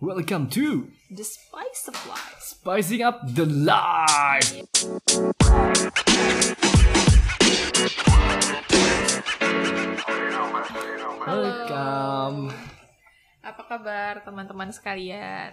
[0.00, 2.40] Welcome to The Spice of Life.
[2.40, 4.64] Spicing Up the Life.
[11.20, 12.48] Welcome.
[13.44, 15.52] Apa kabar teman-teman sekalian?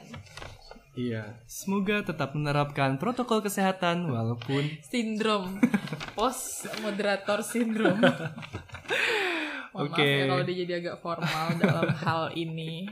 [0.95, 5.59] Iya, semoga tetap menerapkan protokol kesehatan walaupun Sindrom
[6.15, 7.99] post moderator sindrom.
[9.75, 9.99] Mohon Oke.
[9.99, 12.87] maaf ya kalau dia jadi agak formal dalam hal ini.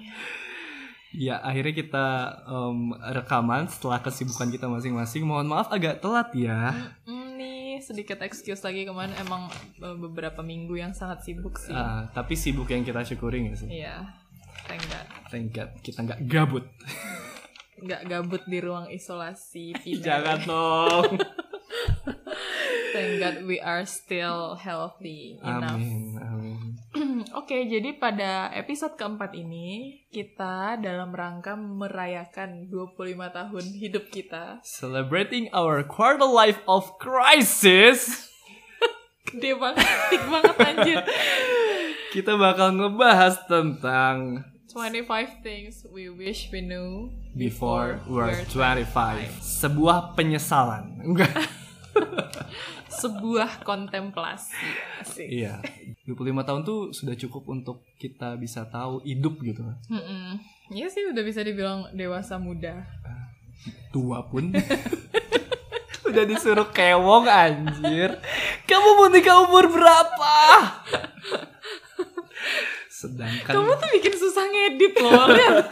[1.15, 2.05] Ya akhirnya kita
[2.45, 5.23] em, rekaman setelah kesibukan kita masing-masing.
[5.23, 6.75] Mohon maaf agak telat ya.
[7.03, 9.47] Hmm, nih sedikit excuse lagi kemarin emang
[9.79, 11.71] eh, beberapa minggu yang sangat sibuk sih.
[11.71, 13.69] Ah, tapi sibuk yang kita syukuri nggak sih?
[13.71, 14.03] Iya.
[14.65, 15.07] Thank God.
[15.29, 16.65] Thank God, kita nggak gabut.
[17.75, 20.03] Nggak gabut di ruang isolasi pindah.
[20.03, 21.09] Jangan dong.
[22.95, 25.75] Thank God we are still healthy enough.
[25.75, 26.74] amin, amin.
[27.33, 34.61] Oke, jadi pada episode keempat ini kita dalam rangka merayakan 25 tahun hidup kita.
[34.61, 38.29] Celebrating our quarter life of crisis.
[39.31, 40.97] Gede banget, tik banget anjir.
[42.13, 44.45] Kita bakal ngebahas tentang
[44.75, 48.85] 25 things we wish we knew before we're 25.
[49.39, 50.99] Sebuah penyesalan.
[50.99, 51.31] Enggak.
[53.01, 54.55] Sebuah kontemplasi.
[54.99, 55.27] Asik.
[55.31, 55.63] iya.
[56.05, 59.65] 25 tahun tuh sudah cukup untuk kita bisa tahu hidup gitu.
[59.89, 60.37] Mm-mm.
[60.69, 62.85] Iya sih udah bisa dibilang dewasa muda.
[63.89, 64.53] Tua pun.
[66.05, 68.21] Udah disuruh kewong anjir.
[68.69, 70.35] Kamu mau nikah umur berapa?
[72.87, 75.25] Sedangkan Kamu tuh bikin susah ngedit loh.
[75.33, 75.65] lihat.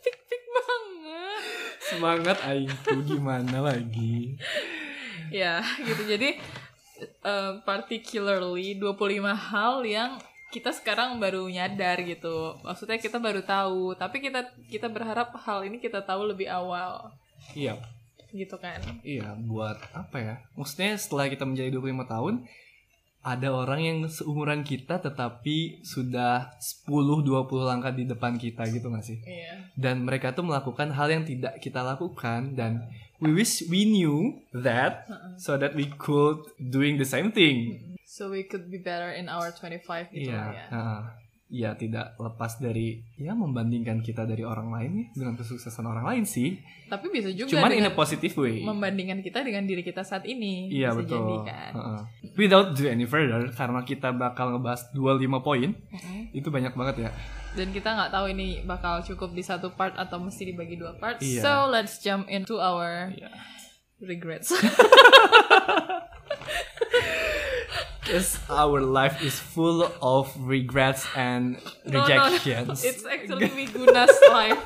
[0.00, 1.42] Pik-pik banget.
[1.82, 4.38] semangat aing tuh gimana lagi?
[5.28, 6.40] ya gitu jadi
[7.02, 10.10] eh, particularly 25 hal yang
[10.48, 12.56] kita sekarang baru nyadar gitu.
[12.64, 17.12] Maksudnya kita baru tahu tapi kita kita berharap hal ini kita tahu lebih awal.
[17.52, 17.80] Iya,
[18.32, 18.80] gitu kan?
[19.04, 20.34] Iya, buat apa ya?
[20.56, 22.34] Maksudnya setelah kita menjadi 25 tahun,
[23.24, 26.54] ada orang yang seumuran kita tetapi sudah
[26.88, 27.28] 10-20
[27.60, 29.18] langkah di depan kita gitu gak sih?
[29.26, 29.68] iya.
[29.76, 32.88] Dan mereka tuh melakukan hal yang tidak kita lakukan dan
[33.20, 35.38] we wish we knew that uh-uh.
[35.38, 37.82] so that we could doing the same thing.
[38.08, 41.00] so we could be better in our 25 gitu Iya, lah ya heeh.
[41.48, 46.24] Iya, tidak lepas dari ya membandingkan kita dari orang lain ya dengan kesuksesan orang lain
[46.24, 46.60] sih.
[46.86, 48.60] tapi bisa juga Cuman in dengan a positive way.
[48.60, 51.16] membandingkan kita dengan diri kita saat ini Iya bisa betul.
[51.18, 52.00] jadi kan Heeh.
[52.34, 55.00] Without do any further, karena kita bakal ngebahas 25
[55.40, 55.72] poin,
[56.30, 57.10] itu banyak banget ya.
[57.50, 61.16] dan kita nggak tahu ini bakal cukup di satu part atau mesti dibagi dua part
[61.18, 61.40] Iya.
[61.40, 63.32] so let's jump into our Iya.
[63.98, 64.52] regrets
[68.08, 72.32] Because our life is full of regrets and No, no, no.
[72.32, 72.80] rejections.
[72.80, 74.56] It's actually Miguna's life.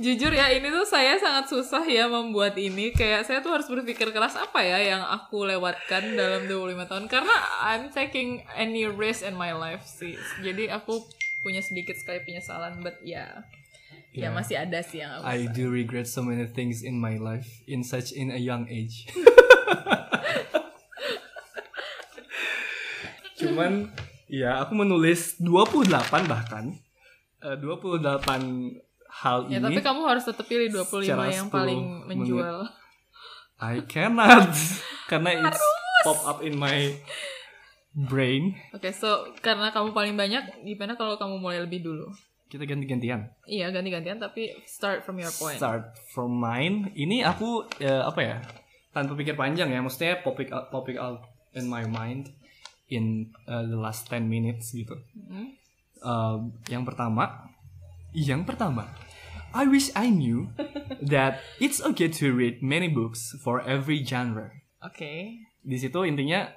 [0.00, 2.96] Jujur ya, ini tuh saya sangat susah ya membuat ini.
[2.96, 7.04] Kayak saya tuh harus berpikir keras apa ya yang aku lewatkan dalam 25 tahun.
[7.12, 10.16] Karena I'm taking any risk in my life sih.
[10.40, 11.04] Jadi aku
[11.44, 13.44] punya sedikit sekali penyesalan, but ya,
[14.12, 14.28] Yeah.
[14.28, 15.24] ya masih ada sih yang aku.
[15.24, 19.08] I do regret so many things in my life in such in a young age.
[23.42, 23.72] Cuman
[24.26, 25.90] ya aku menulis 28
[26.24, 26.72] bahkan
[27.40, 28.00] eh, 28
[29.12, 29.64] hal Ya, ini.
[29.68, 32.08] tapi kamu harus tetap pilih 25 secara yang 10 paling menit.
[32.08, 32.58] menjual.
[33.60, 34.50] I cannot
[35.10, 35.62] karena it's
[36.02, 36.96] pop up in my
[37.94, 38.56] brain.
[38.72, 42.08] Oke, so karena kamu paling banyak, gimana kalau kamu mulai lebih dulu?
[42.48, 43.28] Kita ganti-gantian.
[43.44, 45.56] Iya, ganti-gantian tapi start from your point.
[45.56, 46.90] Start from mine.
[46.92, 48.36] Ini aku eh, apa ya?
[48.92, 52.28] Tanpa pikir panjang ya, maksudnya popping out, popping out in my mind
[52.92, 55.00] in uh, the last 10 minutes gitu.
[55.16, 55.56] Hmm?
[56.02, 57.48] Um, yang pertama,
[58.12, 58.92] yang pertama,
[59.56, 60.52] I wish I knew
[61.12, 64.52] that it's okay to read many books for every genre.
[64.82, 65.38] Oke.
[65.62, 66.50] di situ intinya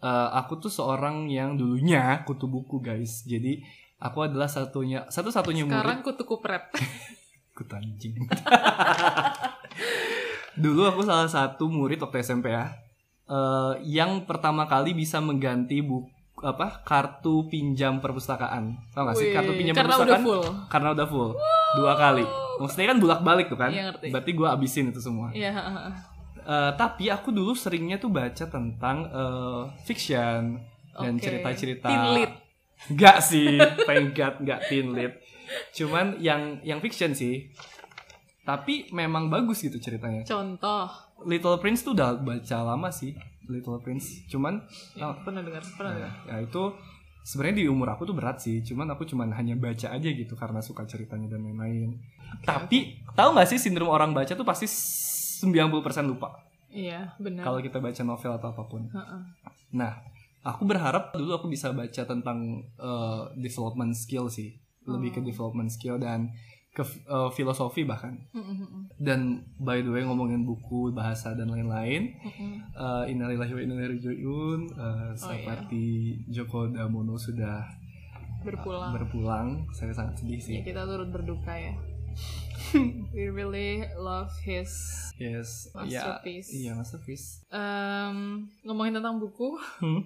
[0.00, 3.60] eh, aku tuh seorang yang dulunya kutu buku guys jadi
[4.00, 6.64] aku adalah satunya satu satunya Sekarang murid kutu kupret.
[7.56, 8.16] kutu anjing
[10.62, 12.72] dulu aku salah satu murid waktu SMP ya
[13.28, 16.08] eh, yang pertama kali bisa mengganti buku
[16.38, 20.70] apa kartu pinjam perpustakaan tau gak sih Wih, kartu pinjam karena udah perpustakaan full.
[20.70, 21.30] karena udah full
[21.74, 22.24] dua kali
[22.62, 24.14] maksudnya kan bolak balik tuh kan ngerti.
[24.14, 25.50] berarti gue abisin itu semua Iya.
[26.48, 30.56] Eh, tapi aku dulu seringnya tuh baca tentang eh, fiction
[30.96, 31.20] dan Oke.
[31.20, 31.92] cerita-cerita.
[32.88, 34.96] Enggak sih, thank God enggak teen.
[35.76, 37.52] Cuman yang yang fiction sih.
[38.48, 40.24] Tapi memang bagus gitu ceritanya.
[40.24, 40.88] Contoh.
[41.22, 43.14] Little Prince tuh udah baca lama sih,
[43.46, 44.26] Little Prince.
[44.26, 44.62] Cuman
[44.96, 46.12] oh, Pernah dengar, pernah dengar.
[46.26, 46.62] ya itu
[47.20, 50.64] sebenarnya di umur aku tuh berat sih cuman aku cuman hanya baca aja gitu karena
[50.64, 52.00] suka ceritanya dan lain-lain
[52.40, 55.68] tapi tahu nggak sih sindrom orang baca tuh pasti 90%
[56.08, 57.44] lupa Iya, benar.
[57.44, 59.20] kalau kita baca novel atau apa pun Heeh.
[59.70, 60.00] nah
[60.40, 62.38] aku berharap dulu aku bisa baca tentang
[62.80, 64.56] eh, development skill sih
[64.88, 66.32] lebih ke development skill dan
[66.78, 69.20] ke eh, filosofi bahkan Mm, mm, mm, dan
[69.58, 72.56] by the way ngomongin buku bahasa dan lain-lain mm, mm.
[72.78, 75.84] uh, Innalillahi wa inna uh, seperti
[76.30, 77.66] Joko Damono sudah
[78.46, 78.94] Berpulang.
[78.94, 81.74] berpulang saya sangat sedih sih ya kita turut berduka ya.
[83.14, 84.70] We really love his.
[85.18, 86.48] yes ya Masterpiece.
[86.52, 90.02] iya masterpiece Em, ngomongin tentang buku, hmm?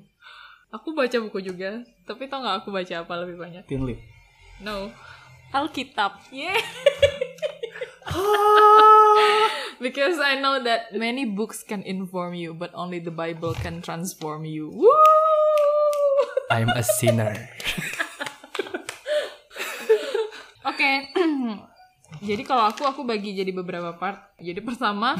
[0.70, 1.82] aku baca buku juga.
[2.06, 3.64] Tapi tau nggak aku baca apa lebih banyak?
[3.66, 3.98] Teen Lit
[4.62, 4.88] No.
[5.52, 6.12] Alkitab.
[6.32, 6.56] Yeah.
[9.82, 14.44] Because I know that many books can inform you, but only the Bible can transform
[14.46, 14.70] you.
[14.70, 14.86] Woo!
[16.52, 17.32] I'm a sinner
[20.68, 20.90] Oke.
[22.28, 24.20] jadi kalau aku aku bagi jadi beberapa part.
[24.38, 25.16] Jadi pertama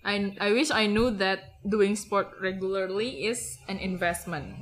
[0.00, 4.54] I I wish I knew that doing sport regularly is an investment.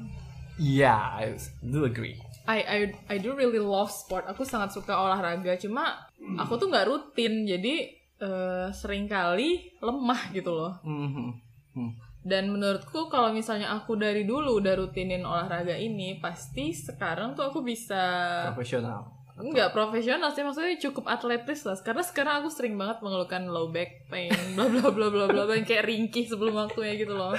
[0.59, 4.27] yeah I do agree I I I do really love sport.
[4.27, 5.55] Aku sangat suka olahraga.
[5.59, 6.07] Cuma
[6.39, 7.47] aku tuh nggak rutin.
[7.47, 7.75] Jadi
[8.23, 10.75] eh, sering kali lemah gitu loh.
[10.83, 11.29] Mhm.
[11.73, 11.93] Hmm.
[12.23, 17.67] Dan menurutku kalau misalnya aku dari dulu udah rutinin olahraga ini, pasti sekarang tuh aku
[17.67, 17.99] bisa
[18.55, 23.73] profesional Enggak profesional sih maksudnya cukup atletis lah karena sekarang aku sering banget mengeluhkan low
[23.73, 27.33] back pain bla bla bla bla bla yang kayak ringkih sebelum waktunya gitu loh.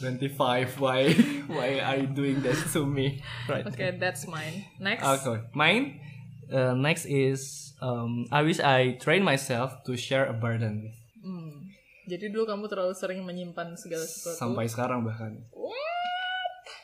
[0.00, 1.12] 25 why
[1.52, 4.64] why are you doing this to me right Oke, that's mine.
[4.80, 5.04] Next.
[5.04, 6.00] Okay, mine.
[6.48, 10.96] Uh, next is um, I wish I train myself to share a burden with.
[11.20, 11.72] Hmm.
[12.08, 14.36] Jadi dulu kamu terlalu sering menyimpan segala sesuatu.
[14.36, 15.38] Sampai sekarang bahkan.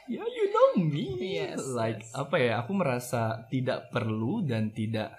[0.09, 1.05] Ya, you know me.
[1.21, 2.17] Yes, like yes.
[2.17, 2.53] apa ya?
[2.65, 5.13] Aku merasa tidak perlu dan tidak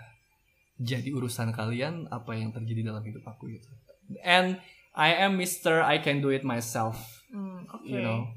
[0.81, 3.69] jadi urusan kalian apa yang terjadi dalam hidup aku gitu.
[4.25, 4.57] And
[4.97, 7.21] I am Mister I can do it myself.
[7.29, 7.85] Hmm, oke.
[7.85, 8.33] You know.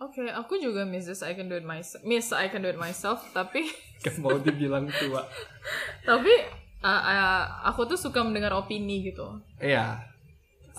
[0.00, 2.00] Oke, aku juga this I can do it myself.
[2.08, 3.68] Miss I can do it myself, tapi
[4.04, 5.28] Kan mau dibilang tua.
[6.08, 6.32] tapi
[6.80, 9.40] uh, uh, aku tuh suka mendengar opini gitu.
[9.60, 10.09] Iya.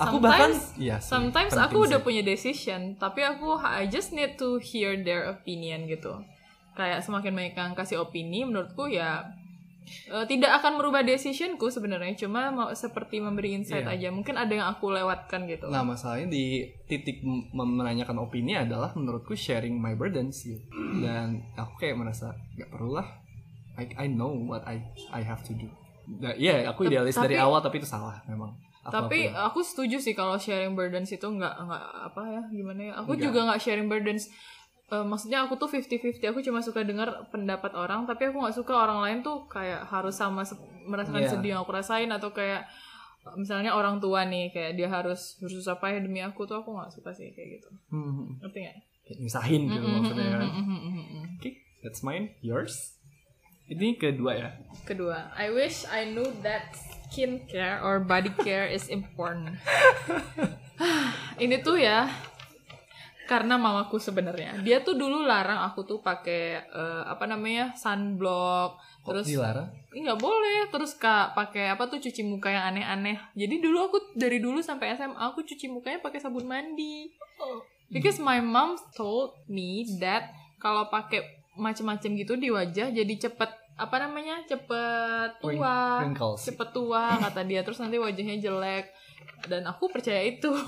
[0.01, 2.05] Aku bahkan Sometimes- iya sih, Sometimes aku udah sih.
[2.05, 6.17] punya decision, tapi aku I just need to hear their opinion gitu.
[6.71, 9.27] Kayak semakin banyak yang kasih opini, menurutku ya
[10.07, 13.93] eh, tidak akan merubah decisionku sebenarnya, cuma mau seperti memberi insight Iya.
[13.93, 14.07] aja.
[14.09, 15.67] Mungkin ada yang aku lewatkan gitu.
[15.67, 16.45] Nah masalahnya di
[16.85, 17.19] titik
[17.51, 20.61] menanyakan opini adalah menurutku sharing my burdens gitu.
[20.97, 23.07] Dan aku kayak merasa gak perlu lah.
[23.73, 25.67] I, I know what I I have to do.
[26.13, 28.53] Nah, Iya aku idealis dari tapi- awal tapi itu salah memang.
[28.83, 32.93] Tapi aku setuju sih kalau sharing burdens itu nggak nggak apa ya gimana ya.
[32.97, 33.23] Aku Nggak.
[33.23, 34.25] juga nggak sharing burdens.
[34.87, 38.75] Eh, maksudnya aku tuh 50-50 aku cuma suka dengar pendapat orang tapi aku nggak suka
[38.75, 41.31] orang lain tuh kayak harus sama se- merasakan Iya.
[41.31, 42.67] sedih yang aku rasain atau kayak
[43.37, 47.13] misalnya orang tua nih kayak dia harus bersusah payah demi aku tuh aku nggak suka
[47.13, 48.77] sih kayak gitu Hmm, ngerti nggak?
[49.05, 50.27] kayak nyusahin gitu maksudnya.
[50.33, 50.41] kan.
[50.43, 51.25] Mm, mm, mm, mm.
[51.37, 51.49] Oke,
[51.79, 52.35] that's mine.
[52.41, 52.99] Yours?
[53.69, 54.49] Ini kedua ya.
[54.83, 56.67] Kedua, I wish I knew that
[57.11, 59.59] skincare or body care is important.
[61.43, 62.07] Ini tuh ya
[63.27, 64.63] karena mamaku sebenarnya.
[64.63, 67.75] Dia tuh dulu larang aku tuh pakai eh, apa namanya?
[67.75, 68.79] sunblock.
[69.03, 69.67] Terus dilarang?
[69.91, 74.39] Nggak boleh terus kak pakai apa tuh cuci muka yang aneh-aneh jadi dulu aku dari
[74.39, 77.11] dulu sampai SMA aku cuci mukanya pakai sabun mandi
[77.91, 80.31] because my mom told me that
[80.63, 81.27] kalau pakai
[81.59, 86.41] macem-macem gitu di wajah jadi cepet apa namanya cepet tua wrinkles.
[86.45, 87.61] cepet tua kata dia.
[87.61, 88.91] Terus nanti wajahnya jelek.
[89.41, 90.49] Dan aku percaya itu.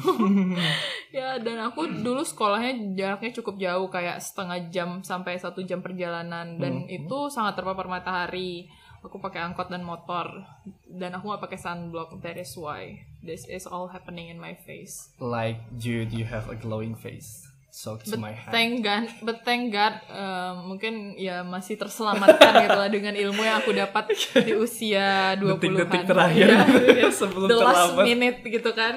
[1.13, 6.57] Ya dan aku dulu sekolahnya jaraknya cukup jauh kayak setengah jam sampai satu jam perjalanan.
[6.57, 8.65] Dan itu sangat terpapar matahari.
[9.05, 10.41] Aku pakai angkot dan motor.
[10.89, 12.17] Dan aku nggak pakai sunblock.
[12.25, 15.13] That is why this is all happening in my face.
[15.21, 17.45] Like Jude, you have a glowing face.
[17.73, 18.53] So to my hand.
[18.53, 23.57] thank God but thank God eh, mungkin ya masih terselamatkan gitu lah dengan ilmu yang
[23.57, 26.47] aku dapat di usia 20-an Detik-detik terakhir
[26.93, 27.09] Iya.
[27.09, 28.05] sebelum the last terlambat.
[28.05, 28.93] minute gitu kan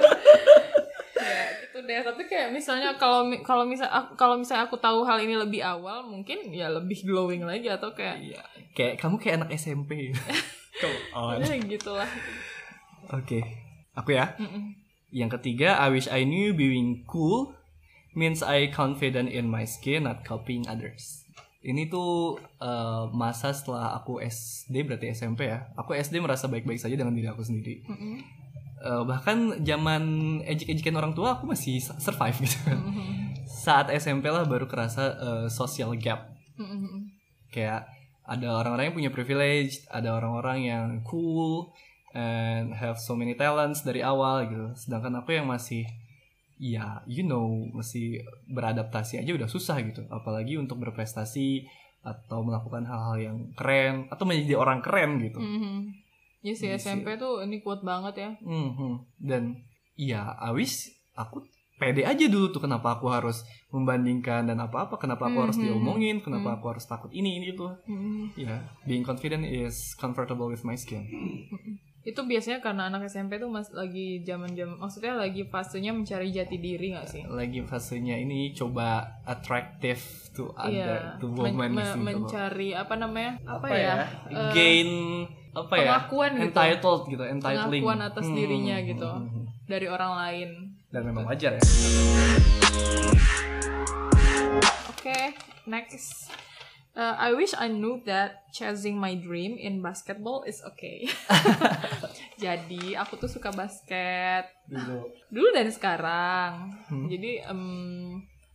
[1.16, 5.34] ya gitu deh tapi kayak misalnya kalau kalau misal kalau misalnya aku tahu hal ini
[5.34, 10.12] lebih awal mungkin ya lebih glowing lagi atau kayak Iya, kayak kamu kayak anak SMP.
[10.84, 11.40] Come on.
[11.40, 12.04] ya gitulah
[13.08, 13.40] Oke,
[13.94, 14.36] aku ya.
[14.36, 14.76] Mm-mm.
[15.08, 17.55] Yang ketiga, I wish I knew being cool
[18.16, 21.22] means I confident in my skin, not copying others.
[21.60, 25.68] Ini tuh eh, masa setelah aku SD berarti SMP ya.
[25.76, 27.84] Aku SD merasa baik-baik saja dengan diri aku sendiri.
[27.84, 28.16] Mm-mm.
[28.76, 30.02] Eh, bahkan zaman
[30.48, 32.80] ejek-ejekan orang tua aku masih survive gitu kan.
[32.80, 33.36] Mm-mm.
[33.44, 37.12] Saat SMP lah baru kerasa eh, social gap Mm-mm.
[37.52, 37.84] kayak
[38.26, 41.70] ada orang-orang yang punya privilege ada orang-orang yang cool
[42.16, 45.86] and have so many talents dari awal gitu sedangkan aku yang masih
[46.56, 51.68] ya you know masih beradaptasi aja udah susah gitu apalagi untuk berprestasi
[52.00, 56.04] atau melakukan hal-hal yang keren atau menjadi orang keren gitu Mhm.
[56.40, 56.94] Ya sih Iya sih.
[56.94, 58.30] SMP tuh ini kuat banget ya.
[58.38, 59.04] Mhm.
[59.18, 61.42] dan ya I wish aku
[61.74, 65.64] pede aja dulu tuh kenapa aku harus membandingkan dan apa-apa kenapa aku harus Mhm.
[65.66, 66.56] diomongin kenapa Mhm.
[66.56, 68.32] aku harus takut ini ini itu Mhm.
[68.34, 71.04] ya being confident is comfortable with my skin
[72.06, 76.94] Itu biasanya karena anak SMP tuh mas lagi zaman-zaman maksudnya lagi fasenya mencari jati diri
[76.94, 77.22] gak sih?
[77.26, 79.98] lagi fasenya ini coba attractive
[80.30, 83.32] to Iya, other to men- women me- gitu mencari apa namanya?
[83.42, 83.94] Apa, ya?
[84.24, 84.90] Eh, gain
[85.50, 86.44] apa ya pengakuan gitu.
[86.46, 89.08] entitled gitu entitling Pengakuan atas Hmm, dirinya hmm, gitu.
[89.10, 89.44] hmm, hmm.
[89.66, 90.50] dari orang lain.
[90.86, 91.62] dan memang wajar ya
[94.88, 95.34] Oke,
[95.66, 96.30] next.
[96.96, 101.04] Uh, I wish I knew that chasing my dream in basketball is okay.
[102.36, 106.52] Jadi aku tuh suka basket dulu dulu dan sekarang.
[106.88, 107.04] Hmm.
[107.06, 107.62] Jadi em,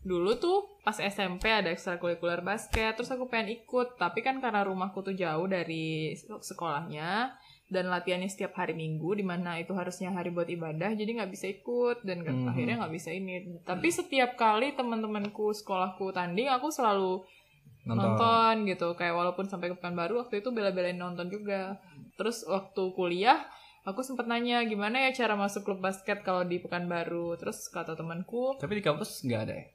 [0.02, 5.02] dulu tuh pas SMP ada ekstrakurikuler basket, terus aku pengen ikut, tapi kan karena rumahku
[5.02, 7.38] tuh jauh dari sekolahnya
[7.72, 11.48] dan latihannya setiap hari Minggu, di mana itu harusnya hari buat ibadah, jadi nggak bisa
[11.48, 12.50] ikut dan nggak- Mhm.
[12.52, 13.36] akhirnya nggak bisa ini.
[13.64, 17.24] Tapi setiap kali teman-temanku sekolahku tanding, aku selalu
[17.88, 18.94] nonton, nonton gitu.
[18.94, 21.82] Kayak walaupun sampai ke Pekanbaru waktu itu bela-belain nonton juga.
[22.18, 23.42] Terus waktu kuliah
[23.82, 28.54] aku sempat nanya gimana ya cara masuk klub basket kalau di Pekanbaru terus kata temanku
[28.62, 29.66] tapi di kampus nggak ada ya?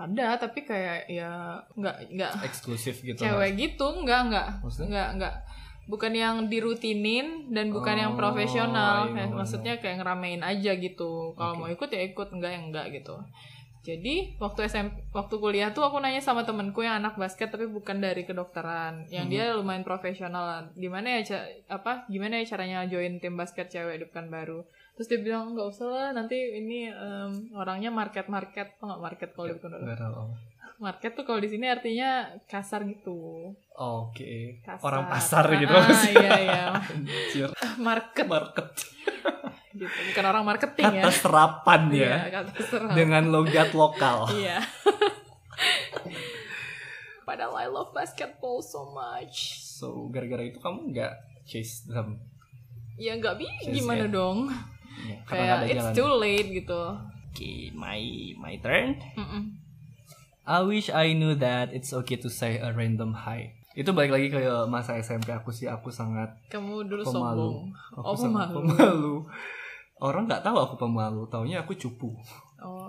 [0.00, 2.32] Ada tapi kayak ya nggak nggak.
[2.46, 4.48] Eksklusif gitu cewek gitu nggak nggak.
[4.62, 4.88] Maksudnya?
[4.88, 5.34] nggak nggak.
[5.90, 9.10] Bukan yang dirutinin dan bukan yang Oh, profesional.
[9.10, 11.34] I Kayak know, I maksudnya kayak ngeramein aja gitu.
[11.34, 11.60] Kalau Oke.
[11.60, 13.18] mau ikut ya ikut enggak ya enggak gitu
[13.96, 17.98] jadi waktu SMP waktu kuliah tuh aku nanya sama temenku yang anak basket tapi bukan
[17.98, 19.10] dari kedokteran.
[19.10, 19.32] Yang Mhm.
[19.32, 20.42] dia lumayan profesional.
[20.46, 20.62] Lah.
[20.76, 24.62] gimana ya apa gimana ya caranya join tim basket cewek di baru?
[24.94, 29.28] Terus dia bilang nggak usah lah nanti ini em, orangnya market market oh, nggak market
[29.32, 29.58] kalau di
[30.80, 33.52] market tuh kalau di sini artinya kasar gitu.
[33.76, 34.64] Oke.
[34.64, 34.80] Kasar.
[34.80, 36.64] orang pasar gitu ah, iya iya.
[37.88, 38.24] Market.
[38.24, 38.68] Market
[39.74, 39.86] gitu.
[39.86, 41.02] Bukan orang marketing ya.
[41.06, 41.98] kata serapan ya.
[41.98, 42.92] Iya, kata serap.
[42.96, 44.26] dengan logat lokal.
[44.40, 44.58] Iya.
[47.22, 49.62] Padahal I love basketball so much.
[49.62, 51.12] So gara-gara itu kamu nggak
[51.46, 52.18] chase them?
[52.98, 54.10] Ya nggak bi gimana ya.
[54.10, 54.38] dong?
[55.06, 55.94] Ya, kayak it's jalan.
[55.94, 56.82] too late gitu.
[57.30, 58.02] Oke my
[58.34, 58.98] my turn.
[59.14, 59.54] Mm-mm.
[60.50, 63.54] I wish I knew that it's okay to say a random hi.
[63.78, 65.70] Itu balik lagi ke masa SMP aku sih.
[65.70, 67.14] Aku sangat kamu dulu pemalu.
[67.14, 67.56] sombong.
[67.94, 68.74] Aku oh sangat pemalu.
[68.74, 69.14] pemalu.
[70.00, 72.08] Orang nggak tahu aku pemalu, taunya aku cupu.
[72.58, 72.88] oh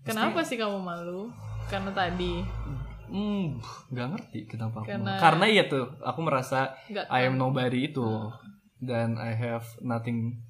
[0.00, 1.28] kenapa sih kamu malu
[1.66, 2.40] karena tadi
[3.08, 3.56] Hmm,
[3.88, 4.88] nggak ngerti kenapa aku.
[4.88, 5.20] Karena- malu.
[5.20, 6.76] Karena iya tuh, aku merasa
[7.08, 8.04] I am nobody itu
[8.78, 10.44] dan I have nothing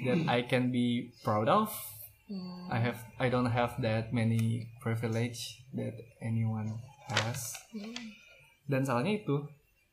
[0.00, 1.74] that I can be proud of.
[2.30, 2.70] Hmm.
[2.70, 6.70] I have I don't have that many privilege that anyone
[7.10, 7.58] has.
[7.70, 8.14] Hmm.
[8.64, 9.42] Dan salahnya itu.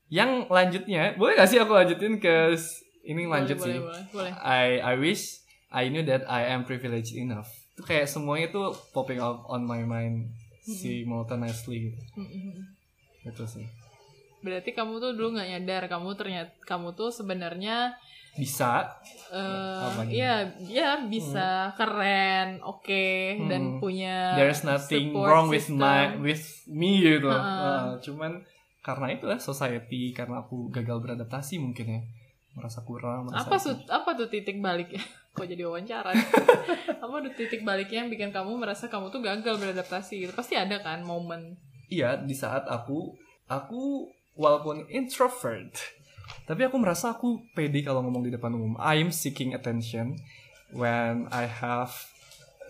[0.09, 2.53] Yang lanjutnya, boleh gak sih aku lanjutin ke
[3.01, 3.79] ini Boleh, lanjut boleh, sih.
[3.79, 7.47] boleh boleh I I wish I knew that I am privileged enough.
[7.71, 11.99] Itu kayak semuanya tuh popping up on my mind simultaneously gitu.
[12.15, 12.65] Mm-mm.
[13.23, 13.67] Itu sih.
[14.39, 17.91] berarti kamu tuh dulu nggak nyadar kamu ternyata kamu tuh sebenarnya
[18.31, 18.87] Bisa
[19.27, 20.15] eh nih?
[20.15, 23.03] ya ya bisa keren oke
[23.45, 23.79] dan Hmm.
[23.79, 25.83] punya there's nothing wrong with system.
[25.83, 27.27] my with me gitu.
[27.27, 27.43] Ha-ha.
[27.43, 28.39] Uh, cuman
[28.79, 32.01] karena itu lah society karena aku gagal beradaptasi mungkin ya.
[32.57, 35.01] Merasa kurang, merasa apa tuh apa tuh titik baliknya
[35.37, 36.11] kok jadi wawancara
[37.05, 40.81] apa tuh titik baliknya yang bikin kamu merasa kamu tuh gagal beradaptasi gitu pasti ada
[40.81, 41.55] kan momen
[41.89, 43.17] Iya, di saat aku
[43.49, 44.05] aku
[44.37, 45.73] walaupun introvert,
[46.45, 48.77] tapi aku merasa aku pede kalau ngomong di depan umum.
[48.77, 50.21] I'm seeking attention
[50.69, 51.89] when I have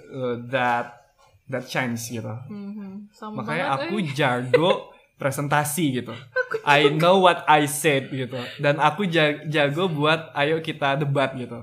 [0.08, 1.04] uh, that
[1.52, 2.32] that chance gitu.
[2.48, 3.12] Mhm.
[3.12, 4.08] sama Makanya banget aku eh.
[4.16, 4.72] jago
[5.20, 6.16] presentasi gitu.
[6.64, 8.40] I know what I said gitu.
[8.58, 11.62] Dan aku ja- jago buat ayo kita debat gitu.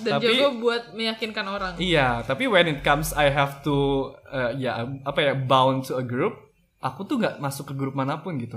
[0.00, 3.76] dan tapi- jago buat meyakinkan orang Iya, tapi when it comes I have to
[4.24, 6.32] uh, ya apa ya bound to a group,
[6.80, 8.56] aku tuh nggak masuk ke grup mana pun gitu.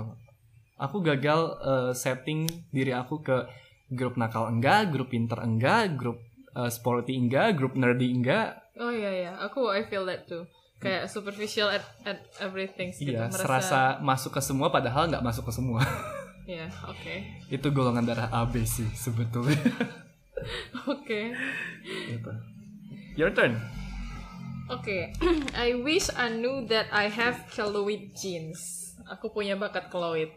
[0.77, 3.51] Aku gagal uh, setting diri aku ke
[3.89, 6.23] grup nakal enggak, grup pinter enggak, grup
[6.53, 8.55] uh, sporty enggak, grup nerdy enggak.
[8.75, 10.43] oh iya iya aku I feel that too
[10.85, 15.49] kayak superficial at, at everything gitu Iya, merasa serasa masuk ke semua padahal nggak masuk
[15.49, 15.81] ke semua.
[16.45, 17.15] ya oke
[17.49, 19.57] Itu golongan darah AB sih sebetulnya.
[20.93, 21.21] oke
[21.85, 22.31] gitu.
[23.17, 23.57] Your turn.
[24.65, 25.13] Oke,
[25.53, 28.85] I wish I knew that I have keloid genes.
[29.05, 30.29] aku punya bakat Chloe.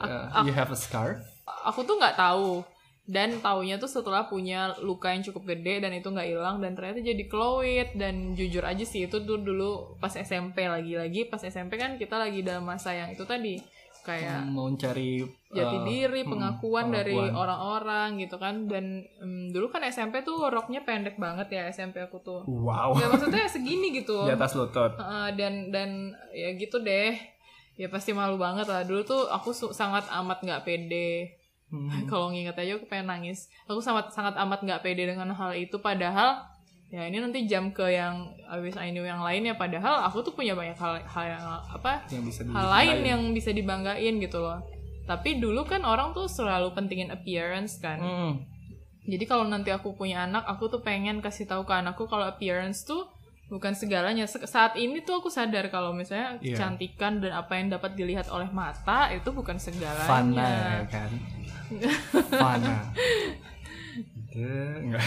[0.00, 1.20] Uh, you have a scarf?
[1.60, 2.64] aku tuh nggak tahu
[3.08, 7.02] dan taunya tuh setelah punya luka yang cukup gede dan itu nggak hilang dan ternyata
[7.02, 7.90] jadi Chloe.
[7.96, 12.44] Dan jujur aja sih itu tuh dulu pas SMP lagi-lagi pas SMP kan kita lagi
[12.46, 13.58] dalam masa yang itu tadi
[14.00, 15.20] kayak Hmm, mau cari
[15.52, 17.36] jati uh, diri hmm, pengakuan dari pengakuan.
[17.36, 18.64] orang-orang gitu kan.
[18.64, 22.40] Dan em, dulu kan SMP tuh roknya pendek banget ya SMP aku tuh.
[22.48, 22.96] Wow.
[22.96, 24.24] ya maksudnya segini gitu.
[24.28, 24.96] Di atas lutut.
[24.96, 25.90] Heeh, dan dan
[26.32, 27.12] ya gitu deh.
[27.76, 28.84] Ya pasti malu banget lah.
[28.84, 31.39] Dulu tuh aku sangat amat nggak pede
[31.70, 32.02] Hmm.
[32.04, 35.78] kalau nginget aja aku pengen nangis aku sangat sangat amat nggak pede dengan hal itu
[35.78, 36.42] padahal
[36.86, 38.26] ya ini nanti jam ke yang
[38.58, 42.02] wish I knew yang lain ya padahal aku tuh punya banyak hal hal yang apa
[42.08, 44.58] yang bisa hal lain yang bisa dibanggain gitu loh
[45.06, 48.32] tapi dulu kan orang tuh selalu pentingin appearance kan Hmm.
[49.02, 52.82] jadi kalau nanti aku punya anak aku tuh pengen kasih tahu ke anakku kalau appearance
[52.82, 53.06] tuh
[53.46, 56.54] bukan segalanya Se- saat ini tuh aku sadar kalau misalnya Iya.
[56.54, 61.10] kecantikan dan apa yang dapat dilihat oleh mata itu bukan segalanya Fana ya kan.
[62.30, 62.90] Fana.
[63.90, 64.46] Gitu,
[64.80, 65.02] enggak.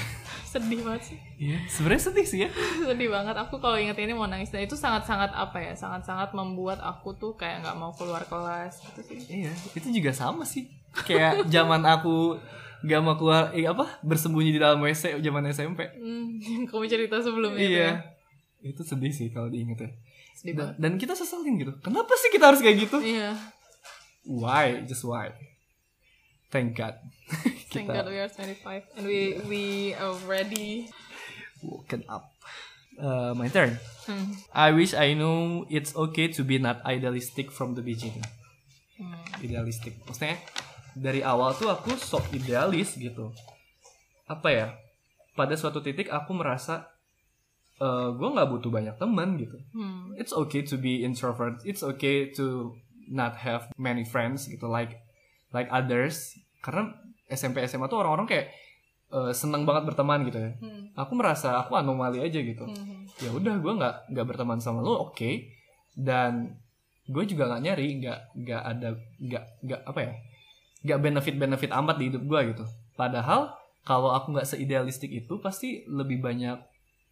[0.46, 2.50] sedih banget sih Iya, sebenarnya sedih sih ya.
[2.84, 6.78] sedih banget aku kalau inget ini mau nangis dan itu sangat-sangat apa ya sangat-sangat membuat
[6.78, 10.68] aku tuh kayak nggak mau keluar kelas gitu sih Iya, itu juga sama sih.
[11.00, 12.38] Kayak zaman aku
[12.82, 15.88] gak mau keluar, eh, apa bersembunyi di dalam WC zaman SMP.
[15.90, 16.28] hmm,
[16.70, 17.90] kamu cerita sebelumnya itu iya.
[18.62, 19.90] ya Itu sedih sih kalau diinget ya.
[20.36, 21.72] sedih Dan, banget dan kita seselin gitu.
[21.80, 23.00] Kenapa sih kita harus kayak gitu?
[23.00, 23.32] iya
[24.22, 24.84] Why?
[24.84, 25.32] Just why?
[26.54, 27.02] Thank God.
[27.74, 29.64] thank kita God we are 25 and we we
[29.98, 30.86] already
[31.66, 32.30] woken up.
[32.94, 33.82] Uh, my turn.
[34.06, 34.38] hmm.
[34.54, 38.22] I wish I knew it's okay to be not idealistic from the beginning.
[39.02, 39.18] Hmm.
[39.42, 39.98] Idealistic.
[40.06, 40.38] Maksudnya
[40.94, 43.34] dari awal tuh aku sok idealis gitu.
[44.30, 44.68] Apa ya?
[45.34, 46.94] Pada suatu titik aku merasa
[47.82, 49.58] eh gue nggak butuh banyak teman gitu.
[49.74, 50.14] Hmm.
[50.22, 51.66] It's okay to be introvert.
[51.66, 52.78] It's okay to
[53.10, 55.02] not have many friends gitu like
[55.50, 56.38] like others.
[56.64, 56.88] Karena
[57.28, 58.48] SMP SMA tuh orang-orang kayak
[59.10, 60.52] eh, seneng banget berteman gitu ya.
[60.56, 60.90] Hmm.
[60.96, 63.04] Aku merasa aku anomali aja gitu Hmm.
[63.16, 65.32] ya udah gue nggak nggak berteman sama lo oke
[65.94, 66.58] dan
[67.06, 70.14] gue juga nggak nyari nggak nggak ada nggak nggak apa ya
[70.82, 75.84] nggak benefit benefit amat di hidup gue gitu padahal kalau aku nggak seidealistik itu pasti
[75.86, 76.58] lebih banyak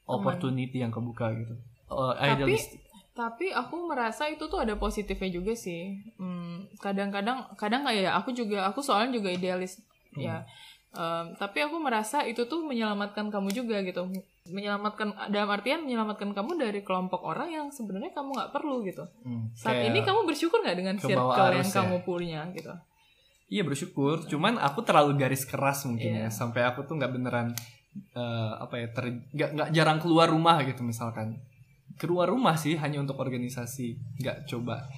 [0.08, 2.82] opportunity yang kebuka gitu Eh, Tapi- idealistik
[3.21, 5.93] Tapi aku merasa itu tuh ada positifnya juga sih.
[6.17, 8.17] Hmm, kadang-kadang, kadang nggak ya.
[8.17, 9.77] Aku juga, aku soalnya juga idealis
[10.17, 10.41] ya.
[10.91, 14.10] Em, tapi aku merasa itu tuh menyelamatkan kamu juga gitu.
[14.49, 19.05] Menyelamatkan dalam artian menyelamatkan kamu dari kelompok orang yang sebenarnya kamu nggak perlu gitu.
[19.21, 21.77] Hmm, Saat kayak- ini kamu bersyukur nggak dengan circle yang ya.
[21.77, 22.73] kamu punya gitu.
[23.47, 26.25] Iya bersyukur, cuman aku terlalu garis keras mungkin Iya.
[26.25, 27.47] ya, sampai aku tuh nggak beneran
[28.15, 31.36] eh, apa ya, ter, nggak jarang keluar rumah gitu misalkan,
[32.02, 34.90] keluar rumah sih hanya untuk organisasi, nggak coba.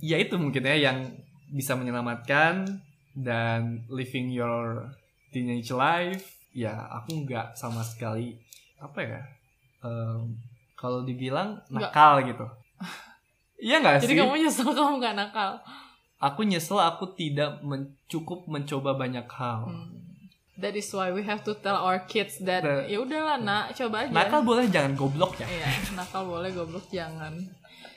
[0.00, 1.12] Ya itu mungkin ya yang
[1.52, 2.64] bisa menyelamatkan
[3.12, 4.88] dan living your
[5.28, 6.40] teenage life.
[6.56, 8.40] Ya aku nggak sama sekali
[8.80, 9.20] apa ya,
[9.84, 10.40] em,
[10.72, 12.48] kalau dibilang nakal gitu.
[13.62, 14.10] Iya nggak sih?
[14.10, 15.62] Jadi kamu nyesel kamu nggak nakal.
[16.18, 19.70] Aku nyesel aku tidak men- cukup mencoba banyak hal.
[19.70, 20.01] Hmm.
[20.52, 24.12] That is why we have to tell our kids that ya udahlah nak coba aja.
[24.12, 25.48] Nakal boleh jangan goblok ya.
[25.48, 27.32] Iya, nakal boleh, goblok jangan.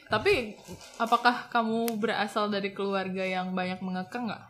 [0.07, 0.55] Tapi
[0.95, 4.43] apakah kamu berasal dari keluarga yang banyak mengekang nggak?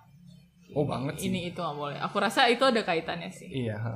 [0.77, 1.33] Oh banget sih.
[1.33, 1.97] Ini itu nggak boleh.
[1.97, 3.49] Aku rasa itu ada kaitannya sih.
[3.49, 3.73] Iya.
[3.79, 3.95] ha.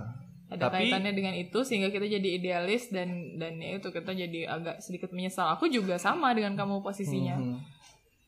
[0.49, 4.49] Ada Tapi- kaitannya dengan itu sehingga kita jadi idealis dan dan ya itu kita jadi
[4.49, 5.53] agak sedikit menyesal.
[5.53, 7.37] Aku juga sama dengan kamu posisinya.
[7.37, 7.61] Mhm.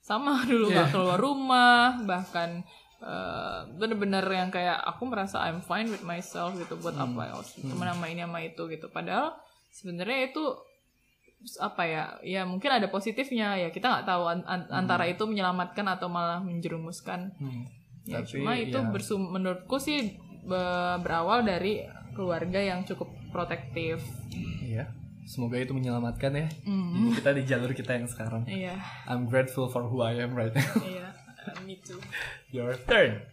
[0.04, 2.62] Sama dulu nggak keluar rumah, bahkan
[3.02, 7.18] eh, bener-bener yang kayak aku merasa I'm fine with myself gitu buat Hmm.
[7.18, 8.88] apa else temen sama ini sama itu gitu.
[8.88, 9.34] Padahal
[9.70, 10.44] sebenarnya itu
[11.58, 15.90] apa ya ya mungkin ada positifnya ya kita nggak tahu an- an- antara itu menyelamatkan
[15.90, 17.66] atau malah menjerumuskan Hmm.
[18.04, 18.86] ya Tapi, cuma itu ya.
[18.88, 20.62] bersum menurutku sih be-
[21.00, 23.98] berawal dari keluarga yang cukup protektif
[24.62, 24.86] Iya.
[25.24, 26.48] Semoga itu menyelamatkan ya.
[26.62, 26.92] Hmm.
[26.92, 28.44] Jadi kita di jalur kita yang sekarang.
[28.46, 30.70] iya I'm grateful for who I am right now.
[30.84, 31.10] iya
[31.66, 32.00] me too
[32.52, 33.32] Your turn.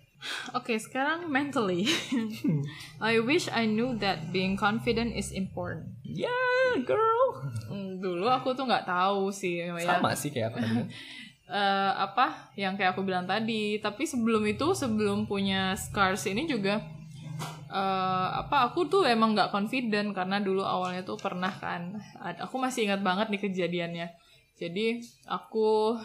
[0.50, 1.86] Oke, sekarang mentally.
[2.98, 5.94] I wish I knew that being confident is important.
[6.02, 7.46] Yeah, girl.
[7.70, 9.70] Hmm, dulu aku tuh nggak tahu sih, ya.
[9.78, 10.84] Sama sih kayak aku tadi.
[11.48, 13.80] Eh, apa yang kayak aku bilang tadi.
[13.80, 16.76] Tapi sebelum itu, sebelum punya scars ini juga,
[17.72, 21.96] eh, apa aku tuh emang nggak confident karena dulu awalnya tuh pernah kan.
[22.20, 24.12] Aku masih ingat banget nih kejadiannya.
[24.60, 25.96] Jadi aku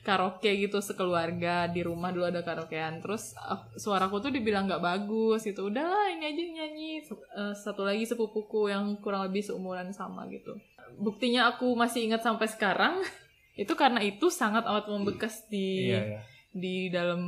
[0.00, 5.42] karaoke gitu sekeluarga di rumah dulu ada karaokean terus uh, suaraku tuh dibilang nggak bagus
[5.42, 10.56] gitu udahlah ini aja nyanyi Eh, satu lagi sepupuku yang kurang lebih seumuran sama gitu
[10.96, 13.02] buktinya aku masih ingat sampai sekarang
[13.56, 16.20] itu karena itu sangat amat membekas di Iya, iya.
[16.50, 17.20] di dalam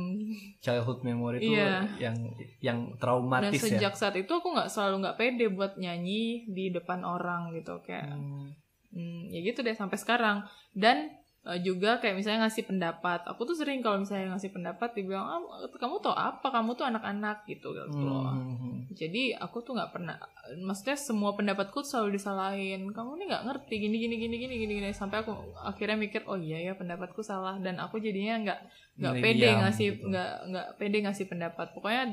[0.57, 1.85] Childhood memory itu Iya.
[1.99, 2.17] yang
[2.59, 3.77] yang dan traumatis ya.
[3.77, 8.09] sejak saat itu aku nggak selalu nggak pede buat nyanyi di depan orang gitu kayak
[8.09, 8.53] Hmm.
[8.89, 10.41] Hmm, ya gitu deh sampai sekarang.
[10.73, 11.13] Dan
[11.49, 13.25] eh, juga kayak misalnya ngasih pendapat.
[13.25, 15.41] Aku tuh sering kalau misalnya ngasih pendapat dibilang, ah,
[15.75, 16.47] kamu tau apa?
[16.53, 18.37] Kamu tuh anak-anak gitu gitu loh.
[18.37, 18.85] Hmm.
[18.93, 20.15] Jadi aku tuh nggak pernah,
[20.61, 22.89] maksudnya semua pendapatku selalu disalahin.
[22.93, 24.89] Kamu nih nggak ngerti gini gini gini gini gini gini.
[24.93, 27.57] Sampai aku akhirnya mikir, oh iya ya pendapatku salah.
[27.57, 28.59] Dan aku jadinya nggak
[28.99, 30.05] nggak pede diam ngasih gitu.
[30.11, 31.67] nggak nggak pede ngasih pendapat.
[31.73, 32.03] Pokoknya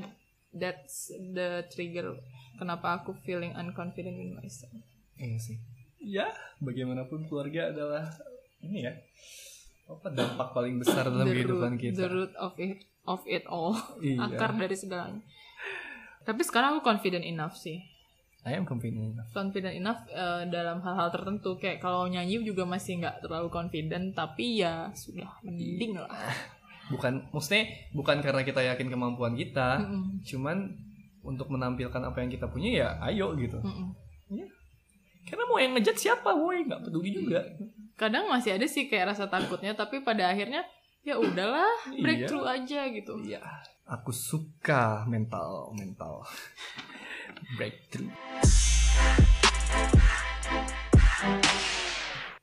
[0.56, 2.16] that's the trigger
[2.56, 4.72] kenapa aku feeling unconfident in myself.
[5.20, 5.58] Iya sih.
[6.00, 6.28] Ya,
[6.60, 8.14] bagaimanapun keluarga adalah
[8.60, 8.92] ini ya.
[9.86, 11.96] Apa dampak paling besar dalam the kehidupan root, kita.
[11.96, 14.18] the root of it of it all Iya.
[14.26, 15.22] akar dari segalanya
[16.22, 17.78] tapi sekarang aku confident enough sih
[18.42, 19.30] I am confident enough.
[19.30, 24.58] confident enough eh, dalam hal-hal tertentu kayak kalau nyanyi juga masih nggak terlalu confident tapi
[24.58, 26.10] ya sudah mending lah
[26.86, 30.22] Bukan maksudnya bukan karena kita yakin kemampuan kita, Mm-mm.
[30.22, 30.70] cuman
[31.20, 33.58] untuk menampilkan apa yang kita punya ya ayo gitu.
[33.58, 33.90] Mm-mm.
[35.26, 37.42] Karena mau yang ngejat siapa, woi, nggak peduli juga.
[37.96, 40.60] Kadang masih ada sih kayak rasa takutnya tapi pada akhirnya
[41.00, 42.02] ya udahlah Iya.
[42.02, 43.40] breakthrough aja gitu Iya,
[43.88, 46.20] aku suka mental mental
[47.56, 48.12] breakthrough.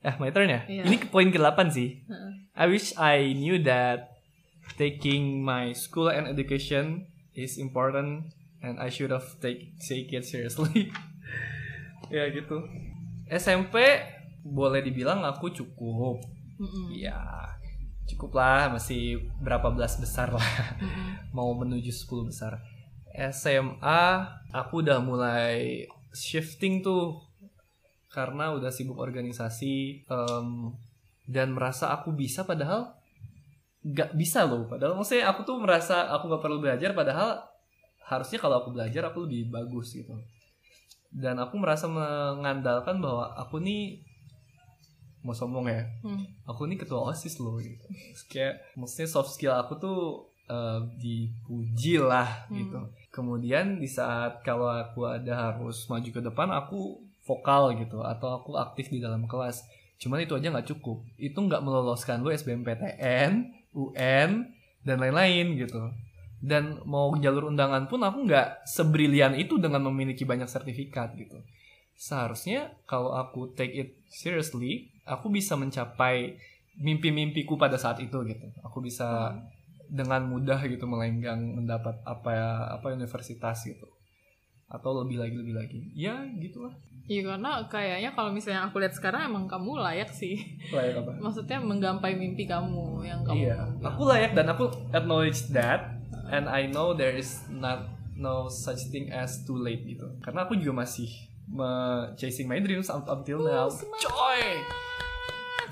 [0.04, 0.60] Eh, my turn ya?
[0.68, 0.82] Iya.
[0.84, 2.04] Ini ke poin ke-8 sih.
[2.04, 2.32] Heeh.
[2.52, 4.20] I wish I knew that
[4.76, 8.28] taking my school and education is important
[8.60, 10.92] and I should have take take it seriously.
[12.14, 12.68] ya gitu.
[13.32, 13.80] SMP
[14.44, 16.20] boleh dibilang aku cukup.
[16.60, 16.92] Mm-mm.
[16.92, 17.18] Ya,
[18.04, 20.52] cukup lah masih berapa belas besar lah.
[20.78, 21.32] Mm-mm.
[21.32, 22.60] Mau menuju 10 besar.
[23.14, 24.04] SMA
[24.52, 27.18] aku udah mulai shifting tuh
[28.14, 30.48] karena udah sibuk organisasi em,
[31.26, 32.94] dan merasa aku bisa padahal
[33.82, 37.42] nggak bisa loh padahal maksudnya aku tuh merasa aku nggak perlu belajar padahal
[38.06, 40.14] harusnya kalau aku belajar aku lebih bagus gitu
[41.10, 44.00] dan aku merasa mengandalkan bahwa aku nih
[45.24, 45.82] mau sombong ya?
[46.00, 46.20] Hmm.
[46.44, 47.80] aku nih ketua osis loh gitu.
[48.28, 49.98] Kayak maksudnya soft skill aku tuh
[50.44, 52.56] eh, dipuji lah Hmm.
[52.60, 52.78] gitu.
[53.08, 58.04] Kemudian di saat kalau aku ada harus maju ke depan aku vokal gitu.
[58.04, 59.64] Atau aku aktif di dalam kelas.
[59.96, 61.00] Cuman itu aja nggak cukup.
[61.16, 63.30] Itu nggak meloloskan lu SBMPTN
[63.72, 64.30] UN
[64.84, 65.80] dan lain-lain gitu.
[66.44, 71.40] Dan mau jalur undangan pun aku nggak sebrilian itu dengan memiliki banyak sertifikat gitu.
[71.96, 76.36] Seharusnya kalau aku take it seriously aku bisa mencapai
[76.80, 78.46] mimpi-mimpiku pada saat itu gitu.
[78.66, 79.36] Aku bisa
[79.86, 83.86] dengan mudah gitu melenggang mendapat apa ya apa universitas gitu.
[84.66, 85.80] Atau lebih lagi lebih lagi.
[85.94, 86.74] Ya gitulah.
[87.04, 90.40] Iya karena kayaknya kalau misalnya aku lihat sekarang emang kamu layak sih.
[90.72, 91.12] layak apa?
[91.20, 93.60] Maksudnya menggapai mimpi kamu yang kamu iya.
[93.84, 95.92] aku layak dan aku acknowledge that
[96.32, 100.08] and I know there is not no such thing as too late gitu.
[100.24, 101.12] Karena aku juga masih
[102.18, 103.70] chasing my dreams up until now.
[103.70, 104.42] coy!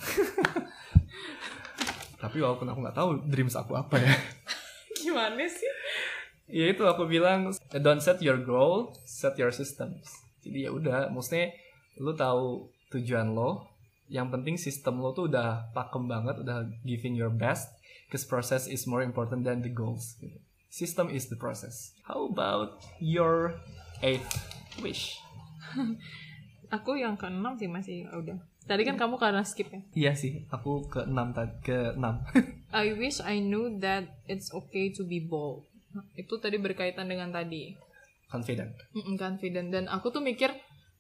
[2.23, 4.15] Tapi walaupun aku nggak tahu dreams aku apa ya.
[5.03, 5.67] Gimana sih?
[6.53, 7.49] ya itu aku bilang
[7.81, 10.05] don't set your goal set your systems.
[10.45, 11.57] Jadi ya udah maksudnya
[11.97, 13.73] lu tahu tujuan lo
[14.13, 17.73] yang penting sistem lo tuh udah pakem banget udah giving your best
[18.13, 20.37] cause process is more important than the goals gitu.
[20.69, 21.97] system is the process.
[22.05, 23.57] How about your
[24.05, 24.37] eighth
[24.85, 25.17] wish
[26.77, 28.39] Aku yang keenam sih masih ah, udah.
[28.65, 29.81] Tadi kan kamu karena skip ya.
[29.93, 32.23] iya sih aku ke enam tadi ke enam
[32.71, 35.67] I wish I knew that it's okay to be bold.
[36.15, 37.75] Itu tadi berkaitan dengan tadi.
[38.33, 40.49] confident Mm-mm, confident dan aku tuh mikir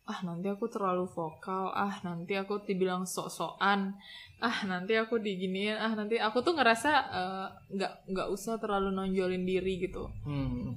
[0.04, 3.96] ah nanti aku terlalu vokal ah nanti aku dibilang sok-sokan
[4.42, 9.46] ah nanti aku diginiin ah nanti aku tuh ngerasa eh, nggak nggak usah terlalu nonjolin
[9.48, 10.76] diri gitu hmm.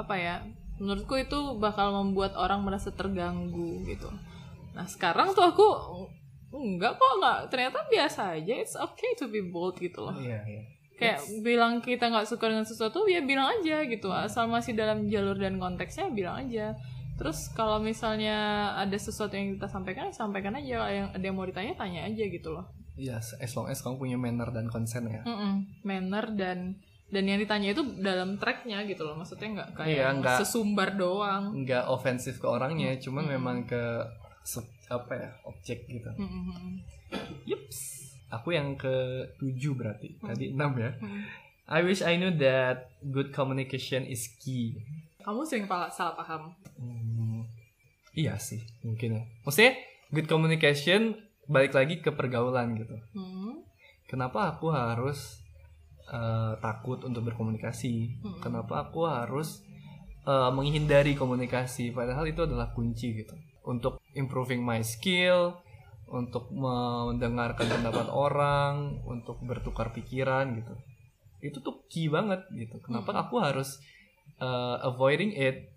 [0.00, 0.34] apa ya
[0.78, 4.10] menurutku itu bakal membuat orang merasa terganggu gitu.
[4.74, 5.66] Nah sekarang tuh aku
[6.54, 10.14] enggak kok nggak ternyata biasa aja it's okay to be bold gitu loh.
[10.14, 10.62] Iya iya.
[10.94, 14.10] Kayak bilang kita nggak suka dengan sesuatu ya bilang aja gitu.
[14.14, 16.78] Asal masih dalam jalur dan konteksnya bilang aja.
[17.14, 20.86] Terus kalau misalnya ada sesuatu yang kita sampaikan ya sampaikan aja.
[20.90, 22.66] Yang ada yang mau ditanya tanya aja gitu loh.
[22.94, 25.22] Iya as long as kamu punya manner dan consent ya.
[25.26, 25.82] Mm-mm.
[25.82, 26.78] manner dan
[27.14, 31.54] dan yang ditanya itu dalam tracknya gitu loh maksudnya nggak kayak Iya, nggak- sesumbar doang
[31.56, 33.82] nggak ofensif ke orangnya cuman memang ke
[34.86, 36.82] apa ya objek gitu Mm-mm.
[37.46, 37.78] Yups.
[38.28, 38.90] Aku yang ke
[39.36, 40.18] tujuh berarti.
[40.18, 40.90] Tadi enam ya.
[40.98, 41.22] Hmm.
[41.64, 44.74] I wish I knew that good communication is key.
[45.22, 47.46] kamu sering salah paham Hmm,
[48.12, 49.22] iya sih, mungkin ya.
[49.40, 49.72] Maksudnya
[50.10, 52.98] good communication balik lagi ke pergaulan gitu.
[53.14, 53.62] Hmm.
[54.04, 55.40] kenapa aku harus
[56.10, 58.40] eh, takut untuk berkomunikasi Mm-mm.
[58.42, 59.62] kenapa aku harus
[60.26, 65.56] eh, menghindari komunikasi padahal itu adalah kunci gitu untuk improving my skill
[66.04, 70.74] untuk mendengarkan pendapat orang untuk bertukar pikiran gitu
[71.44, 73.22] itu tuh key banget gitu kenapa Mm-mm.
[73.24, 73.80] aku harus
[74.40, 75.72] eh, avoiding it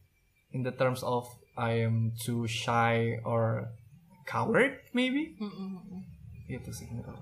[0.56, 3.74] in the terms of I am too shy or
[4.30, 6.04] coward maybe Mm-mm.
[6.48, 7.18] itu sih menurut.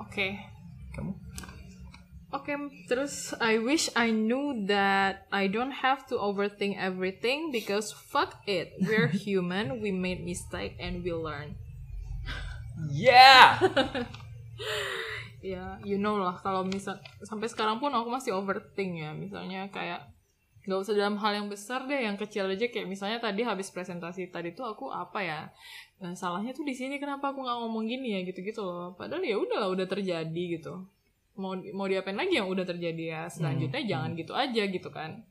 [0.00, 0.36] Oke.
[0.90, 1.14] kamu
[2.30, 2.54] Oke,
[2.86, 8.78] terus I wish I knew that I don't have to overthink everything because fuck it,
[8.86, 11.58] we're human, we made mistake and we learn.
[12.88, 13.58] yeah
[15.40, 19.16] Ya, you know lah kalau misal sampai sekarang pun aku masih overthink ya.
[19.16, 20.04] Misalnya kayak
[20.68, 24.28] nggak usah dalam hal yang besar deh, yang kecil aja kayak misalnya tadi habis presentasi
[24.28, 25.40] tadi tuh aku apa ya?
[26.04, 28.92] eh, salahnya tuh di sini kenapa aku nggak ngomong gini ya gitu-gitu loh.
[29.00, 30.84] Padahal ya udahlah udah terjadi gitu.
[31.40, 33.22] Mau mau diapain lagi yang udah terjadi ya?
[33.26, 35.24] Selanjutnya Hmm, jangan gitu aja gitu kan.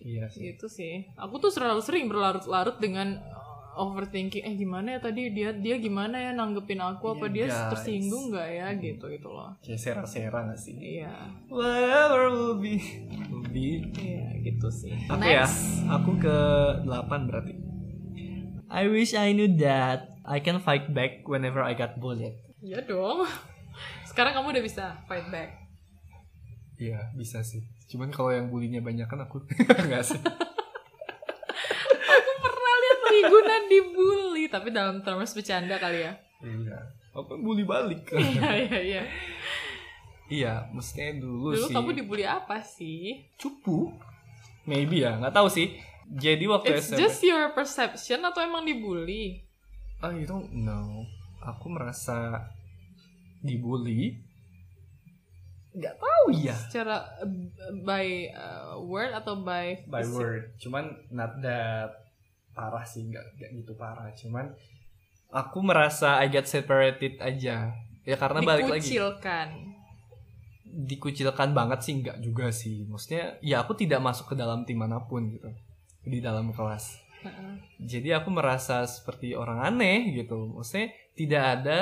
[0.00, 1.06] iya sih Gitu sih.
[1.14, 4.42] Aku tuh selalu sering berlarut-larut dengan uh, overthinking.
[4.42, 7.14] Eh gimana ya tadi dia dia gimana ya nanggepin aku?
[7.14, 7.70] Apa Iya, dia guys.
[7.70, 8.66] tersinggung nggak ya?
[8.74, 9.54] Gitu gitu loh.
[9.60, 11.14] kayak sera-sera gak sih Iya.
[11.46, 12.82] whatever will be
[13.30, 14.90] will be Iya gitu sih.
[15.06, 15.86] Aku ya, Next.
[15.86, 16.36] aku ke
[16.82, 16.90] 8
[17.24, 17.54] berarti.
[18.66, 22.34] I wish I knew that I can fight back whenever I got bullied.
[22.58, 23.22] Iya dong.
[24.12, 25.50] Sekarang kamu udah bisa fight back.
[26.76, 27.64] Iya, bisa sih.
[27.88, 29.40] Cuman kalau yang bulinya banyak kan aku
[29.82, 30.20] enggak sih.
[32.04, 36.12] Aku pernah lihat Riguna dibully, tapi dalam terms bercanda kali ya.
[36.40, 36.78] Iya.
[37.12, 38.08] Apa bully balik?
[38.12, 39.02] Iya iya iya.
[40.28, 41.74] iya, mestinya dulu, Dulu sih.
[41.76, 43.20] kamu dibully apa sih?
[43.36, 43.92] cupu.
[44.64, 45.76] Maybe ya, nggak tahu sih.
[46.08, 46.98] Jadi waktu It's SMP.
[47.00, 49.44] just your perception atau emang dibully?
[50.00, 51.04] I don't know.
[51.42, 52.48] Aku merasa
[53.42, 54.16] dibully.
[55.72, 56.54] Nggak tahu ya.
[56.54, 60.16] Secara uh, by uh, word atau by by fisik?
[60.16, 62.02] word cuman not that
[62.52, 64.52] parah sih nggak nggak gitu parah cuman
[65.32, 67.72] aku merasa I get separated aja
[68.04, 69.48] ya karena balik lagi Dikucilkan.
[70.68, 75.00] dikucilkan banget sih nggak juga sih maksudnya ya aku tidak masuk ke dalam tim mana
[75.00, 75.48] pun gitu
[76.04, 77.54] di dalam kelas Heeh.
[77.80, 81.78] jadi aku merasa seperti orang aneh gitu maksudnya tidak ada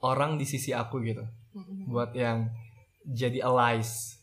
[0.00, 1.24] orang di sisi aku gitu
[1.90, 2.48] buat yang
[3.04, 4.20] jadi allies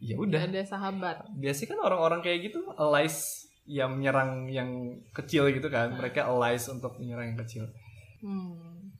[0.00, 1.28] ya udah ada sahabat.
[1.36, 6.96] biasanya kan orang-orang kayak gitu allies yang menyerang yang kecil gitu kan mereka allies untuk
[6.96, 7.64] menyerang yang kecil
[8.20, 8.92] Hmm.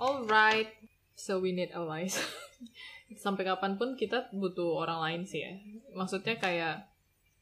[0.00, 0.72] Alright,
[1.12, 2.16] so we need allies.
[3.24, 5.52] Sampai kapan pun kita butuh orang lain sih ya.
[5.92, 6.88] Maksudnya kayak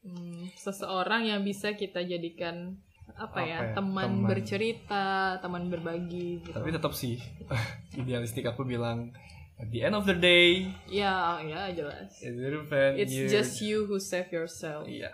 [0.03, 4.29] hmm, seseorang yang bisa kita jadikan apa, Apa ya, ya, teman teman.
[4.29, 5.05] bercerita,
[5.39, 6.55] teman berbagi gitu.
[6.55, 7.21] tapi tetap sih
[8.01, 9.13] idealistik aku bilang
[9.57, 12.19] at the end of the day ya, ya jelas.
[12.97, 14.87] it's you- just you who save yourself.
[14.87, 15.11] iya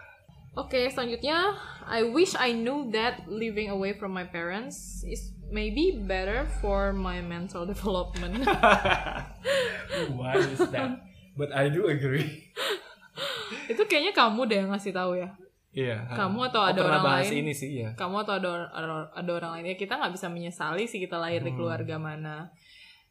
[0.56, 1.54] Oke, selanjutnya,
[1.86, 7.22] I wish I knew that living away from my parents is maybe better for my
[7.22, 8.42] mental development.
[10.18, 10.98] why is that
[11.38, 12.50] but I do agree
[13.70, 15.30] Itu kayaknya kamu deh yang ngasih tahu ya.
[15.78, 17.40] Iya Kamu atau Aku ada orang bahas lain?
[17.40, 20.84] ini sih ya Kamu atau ada ada, ada orang lain ya kita nggak bisa menyesali
[20.84, 21.58] sih kita lahir di Hmm.
[21.58, 22.50] keluarga mana.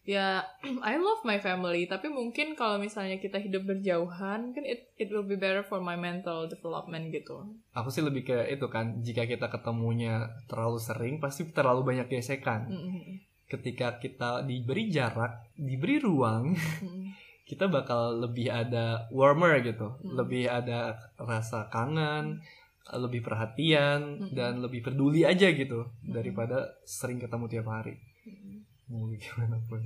[0.03, 0.39] Ya,
[0.87, 5.23] I love my family, tapi mungkin kalau misalnya kita hidup berjauhan, kan it it will
[5.23, 7.43] be better for my mental development gitu.
[7.69, 12.65] aku sih lebih ke itu kan jika kita ketemunya terlalu sering pasti terlalu banyak gesekan
[12.65, 13.19] Mm-mm.
[13.45, 17.11] ketika kita diberi jarak diberi ruang Mm-mm.
[17.47, 20.19] kita bakal lebih ada warmer gitu, Hmm.
[20.19, 22.43] lebih ada rasa kangen,
[22.87, 24.31] lebih perhatian Hmm.
[24.31, 27.95] dan lebih peduli aja gitu daripada sering ketemu tiap hari.
[28.23, 28.63] Mm-mm.
[28.87, 29.79] Mau gimana pun.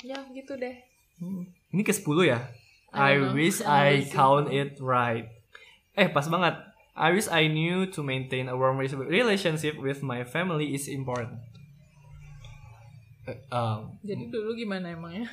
[0.00, 0.76] Ya gitu deh.
[1.16, 1.48] Hmm.
[1.72, 2.40] Ini ke 10 ya?
[2.92, 3.32] I I, know.
[3.32, 5.28] wish I I count it right.
[5.92, 6.56] Eh, pas banget.
[6.92, 8.76] I wish I knew to maintain a warm
[9.08, 11.40] relationship with my family is important.
[13.24, 15.28] Eh, um, Jadi dulu gimana emangnya?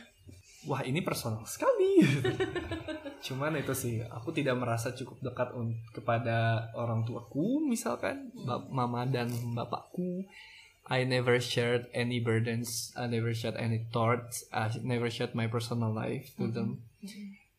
[0.65, 2.01] Wah ini personal sekali.
[3.25, 5.53] Cuman itu sih, aku tidak merasa cukup dekat
[5.93, 10.25] kepada orang tuaku, misalkan bap- mama dan bapakku.
[10.87, 15.91] I never shared any burdens, I never shared any thoughts, I never shared my personal
[15.91, 16.87] life to them.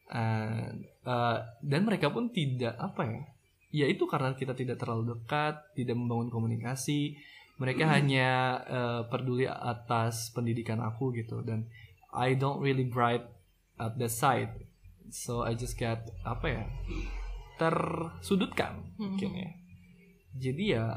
[0.09, 3.23] And, uh, dan mereka pun tidak apa ya?
[3.69, 7.21] Ya itu karena kita tidak terlalu dekat, tidak membangun komunikasi.
[7.61, 8.31] Mereka hanya
[8.65, 11.69] uh, peduli atas pendidikan aku gitu dan
[12.13, 13.25] I don't really bright
[13.79, 14.67] at the side.
[15.09, 16.65] So I just get apa ya?
[17.59, 19.51] tersudutkan mungkin ya.
[20.39, 20.95] Jadi ya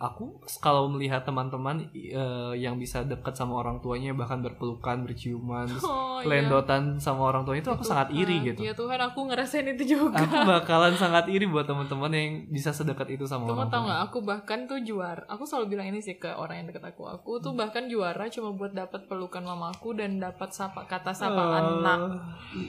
[0.00, 6.24] aku kalau melihat teman-teman eh, yang bisa dekat sama orang tuanya bahkan berpelukan berciuman Oh,
[6.24, 6.40] iya.
[6.40, 8.64] lendotan sama orang tuanya itu aku sangat iri gitu.
[8.64, 10.24] Ya Tuhan, aku ngerasain itu juga.
[10.24, 14.00] aku bakalan sangat iri buat teman-teman yang bisa sedekat itu sama Kamu orang tau gak,
[14.08, 17.36] aku bahkan tuh juara Aku selalu bilang ini sih ke orang yang deket aku Aku
[17.38, 22.00] tuh bahkan juara cuma buat dapat pelukan mamaku Dan dapat sapa kata sapa anak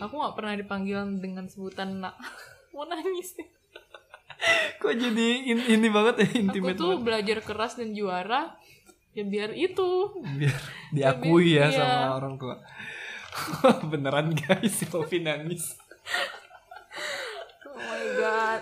[0.03, 2.19] Aku gak pernah dipanggil dengan sebutan nak.
[2.75, 3.60] Mau nangis nih
[4.75, 7.03] kok jadi in- ini banget ya Aku intimate tuh banget?
[7.03, 8.57] belajar keras dan juara
[9.11, 10.07] Ya biar itu.
[10.15, 10.55] Biar
[10.95, 11.77] diakui ya Iya.
[11.77, 12.55] sama orang tua.
[13.91, 15.75] Beneran guys si Sofi nangis.
[17.61, 18.61] Oh my god.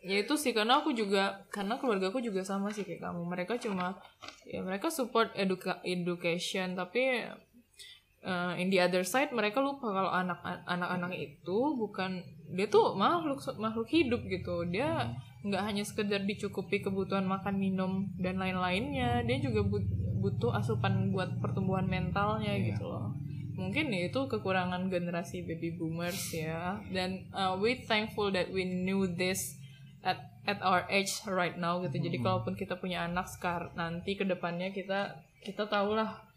[0.00, 3.24] Ya itu sih karena aku juga Karena keluarga aku juga sama sih kayak kamu.
[3.26, 3.96] Mereka cuma
[4.44, 7.24] Ya mereka support educa education Tapi
[8.24, 13.44] uh, In the other side Mereka lupa kalau anak anak-anak itu Bukan Dia tuh makhluk
[13.60, 14.64] makhluk hidup gitu.
[14.72, 15.12] Dia
[15.44, 19.20] nggak hanya sekedar dicukupi kebutuhan makan minum dan lain-lainnya.
[19.28, 22.74] Dia juga but- butuh asupan buat pertumbuhan mentalnya Iya.
[22.74, 23.12] gitu loh.
[23.52, 26.80] Mungkin ya itu kekurangan generasi baby boomers ya.
[26.88, 29.58] Dan uh, we thankful that we knew this
[30.00, 32.00] at at our age right now gitu.
[32.00, 36.27] Jadi kalaupun kita punya anak sekarang nanti ke depannya kita kita tahulah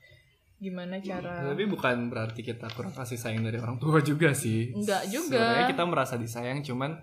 [0.62, 5.10] gimana cara tapi bukan berarti kita kurang kasih sayang dari orang tua juga sih Enggak
[5.10, 5.42] juga.
[5.42, 7.02] sebenarnya kita merasa disayang cuman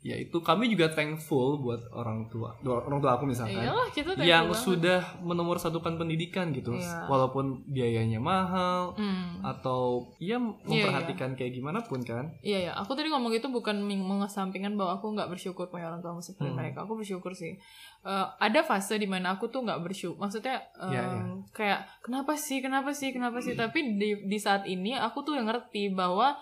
[0.00, 4.46] ya itu kami juga thankful buat orang tua orang tua aku misalkan iyalah kita yang
[4.46, 4.62] banget.
[4.62, 7.04] sudah menomor satukan pendidikan gitu Iya.
[7.04, 9.42] walaupun biayanya mahal Hmm.
[9.42, 14.06] atau ya memperhatikan kayak gimana pun kan Iya ya, aku tadi ngomong itu bukan meng-
[14.06, 16.56] mengesampingkan bahwa aku nggak bersyukur punya orang tua seperti Hmm.
[16.56, 16.78] mereka.
[16.80, 17.58] Aku bersyukur sih.
[18.00, 20.14] Eh, ada fase di mana aku tuh nggak bersyukur.
[20.20, 21.22] Maksudnya em, Iya, iya.
[21.50, 23.52] kayak kenapa sih, kenapa sih, kenapa sih.
[23.52, 26.38] Tapi di di saat ini aku tuh ngerti bahwa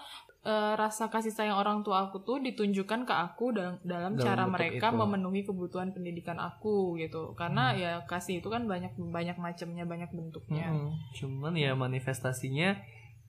[0.46, 4.44] eh, rasa kasih sayang orang tua aku tuh ditunjukkan ke aku dalam dalam, Dalam cara
[4.46, 4.96] mereka itu.
[4.96, 7.34] memenuhi kebutuhan pendidikan aku gitu.
[7.34, 7.76] Karena Hmm.
[7.76, 10.70] ya kasih itu kan banyak banyak macamnya, banyak bentuknya.
[10.70, 10.94] Mm-mm.
[11.12, 12.78] cuman ya manifestasinya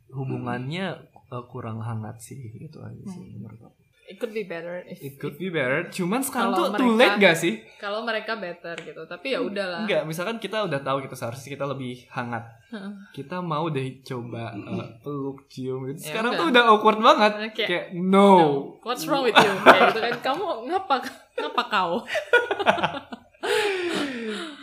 [0.10, 0.86] hubungannya
[1.28, 3.34] uh, kurang hangat sih itu aja sih Hmm.
[3.40, 6.96] menurut aku It could be better if, it could be better cuman sekarang tuh too
[6.96, 9.04] mereka- late gak sih kalau mereka better gitu.
[9.04, 9.84] Tapi ya udahlah.
[9.84, 12.48] Enggak, misalkan kita udah tahu kita seharusnya kita lebih hangat.
[12.72, 12.92] Heeh.
[13.12, 16.00] Kita mau deh coba uh, peluk, cium gitu.
[16.08, 16.40] Ya Sekarang udah.
[16.40, 17.32] tuh udah awkward banget.
[17.52, 18.32] Kayak, Kayak no.
[18.80, 19.52] What's wrong with you?
[19.68, 20.14] Kayak gitu kan.
[20.24, 20.96] Kamu ngapa
[21.36, 21.92] ngapa kau?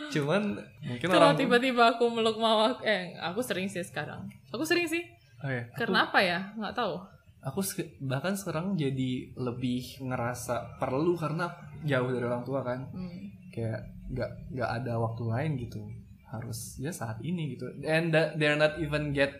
[0.09, 0.41] Cuman
[0.85, 4.25] mungkin Kalau orang tiba-tiba aku meluk mama eh aku sering sih sekarang.
[4.49, 5.05] Aku sering sih.
[5.43, 5.67] Oh, iya.
[5.75, 6.39] Karena apa ya?
[6.55, 6.97] Nggak tahu.
[7.45, 12.89] Aku se- bahkan sekarang jadi lebih ngerasa perlu karena jauh dari orang tua kan.
[12.89, 13.29] Hmm.
[13.53, 15.81] Kayak nggak nggak ada waktu lain gitu.
[16.25, 17.69] Harus ya saat ini gitu.
[17.85, 19.31] And that they're not even get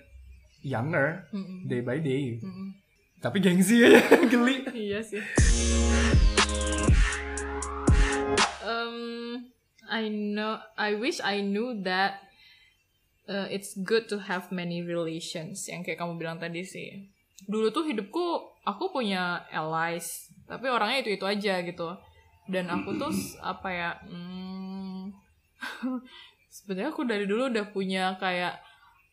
[0.62, 1.66] younger Mm-mm.
[1.66, 2.38] day by day.
[2.40, 2.78] Mm-mm.
[3.20, 4.62] Tapi gengsi aja geli.
[4.70, 5.22] Iya sih.
[8.62, 8.98] Um,
[9.90, 10.62] I know.
[10.78, 12.22] I wish I knew that
[13.26, 15.66] uh, it's good to have many relations.
[15.66, 17.10] Yang kayak kamu bilang tadi sih.
[17.44, 18.26] Dulu tuh hidupku,
[18.64, 21.92] aku punya allies, tapi orangnya itu itu aja gitu.
[22.48, 23.12] Dan aku tuh
[23.52, 23.92] apa ya?
[24.08, 25.12] Hmm,
[26.56, 28.56] Sebenarnya aku dari dulu udah punya kayak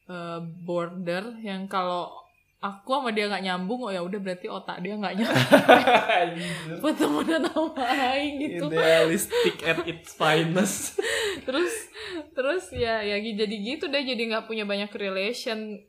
[0.06, 2.22] uh, border yang kalau
[2.62, 7.42] aku sama dia nggak nyambung, oh ya udah berarti otak dia nggak nyambung buat temenan
[7.50, 11.02] sama Aing gitu Idealistic at its finest.
[11.46, 11.90] terus
[12.38, 15.82] terus ya ya jadi gitu deh jadi nggak punya banyak relation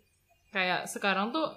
[0.49, 1.53] kayak sekarang tuh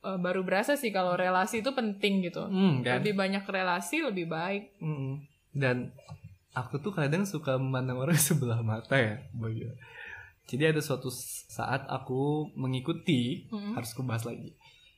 [0.00, 3.00] eh, baru berasa sih kalau relasi itu penting gitu Hmm, kan?
[3.00, 5.22] lebih banyak relasi lebih baik Mm-mm.
[5.48, 5.90] Dan
[6.52, 9.66] aku tuh kadang suka memandang orang sebelah mata ya, bagi.
[10.46, 11.12] Jadi ada suatu
[11.44, 13.74] saat aku mengikuti, Mm-mm.
[13.74, 14.54] harus kubahas lagi.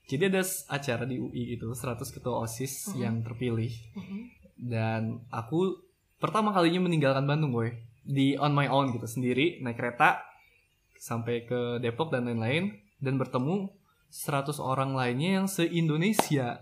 [0.06, 2.98] Jadi ada acara di UI gitu, 100 ketua OSIS Mm-mm.
[2.98, 3.72] yang terpilih.
[3.92, 4.20] Mm-mm.
[4.54, 5.80] Dan aku
[6.16, 7.78] pertama kalinya meninggalkan Bandung, gue.
[8.00, 10.20] Di on my own gitu, sendiri, naik kereta
[10.94, 13.72] sampai ke Depok dan lain-lain dan bertemu
[14.10, 16.58] 100 orang lainnya yang se-Indonesia.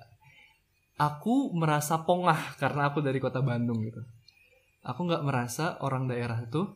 [1.00, 4.04] Aku merasa pongah karena aku dari kota Bandung gitu.
[4.84, 6.68] Aku nggak merasa orang daerah itu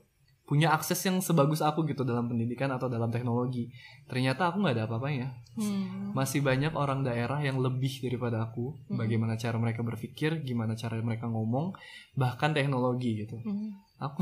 [0.43, 3.71] punya akses yang sebagus aku gitu dalam pendidikan atau dalam teknologi.
[4.11, 5.29] Ternyata aku nggak ada apa-apanya.
[5.57, 6.13] Hmm.
[6.13, 8.77] Masih banyak orang daerah yang lebih daripada aku.
[8.91, 9.01] Hmm.
[9.01, 11.73] Bagaimana cara mereka berpikir, gimana cara mereka ngomong,
[12.19, 13.41] bahkan teknologi gitu.
[13.41, 13.81] Hmm.
[13.97, 14.21] Aku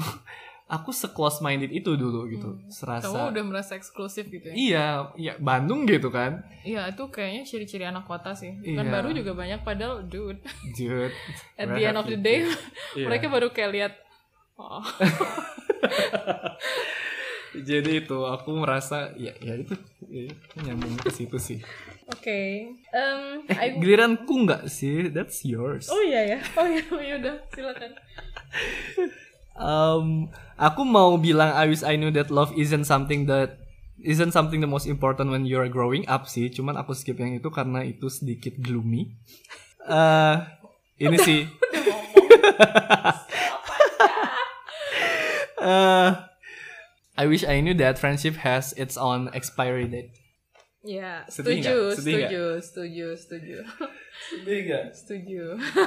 [0.70, 2.54] aku se-close minded itu dulu gitu.
[2.54, 2.70] Hmm.
[2.70, 6.46] Serasa kamu udah merasa eksklusif gitu ya Iya, iya Bandung gitu kan.
[6.62, 8.92] iya itu kayaknya ciri-ciri anak kota sih kan Iya.
[8.92, 10.38] baru juga banyak padahal dude
[10.72, 11.10] Dude.
[11.60, 12.46] at the end of the day?
[12.94, 13.04] Iya.
[13.04, 13.92] mereka baru kayak lihat
[14.54, 14.78] oh
[17.50, 19.74] Jadi itu aku merasa ya ya itu
[20.06, 20.30] ya,
[20.62, 21.58] nyambung ke situ sih.
[22.06, 22.40] oke
[22.94, 25.10] Em, Eh, I- giliranku nggak sih?
[25.10, 25.90] That's yours.
[25.90, 26.38] Oh iya ya.
[26.54, 27.90] Oh iya, oh iya udah silakan.
[29.58, 33.60] Um, aku mau bilang I wish I knew that love isn't something that
[34.00, 36.48] isn't something the most important when you're growing up sih.
[36.48, 39.16] Cuman aku skip yang itu karena itu sedikit gloomy.
[39.88, 40.36] Eh,
[41.00, 41.40] ini sih.
[45.60, 46.10] Eh,
[47.20, 50.16] I wish I knew that friendship has its own expiry date.
[50.80, 51.76] Ya, Sedih setuju?
[51.92, 53.56] Sedih setuju, setuju, setuju,
[54.32, 54.84] Sedih gak?
[54.96, 55.44] setuju.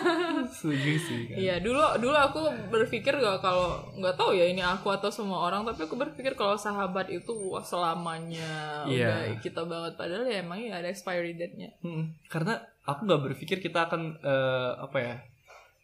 [0.53, 1.35] Setuju sih kan.
[1.37, 5.65] Iya, dulu dulu aku berpikir gak kalau nggak tahu ya ini aku atau semua orang,
[5.65, 9.33] tapi aku berpikir kalau sahabat itu wah selamanya Iya.
[9.33, 11.73] udah kita banget padahal ya emang ya ada expiry date-nya.
[11.81, 15.15] Hmm, karena aku nggak berpikir kita akan eh, apa ya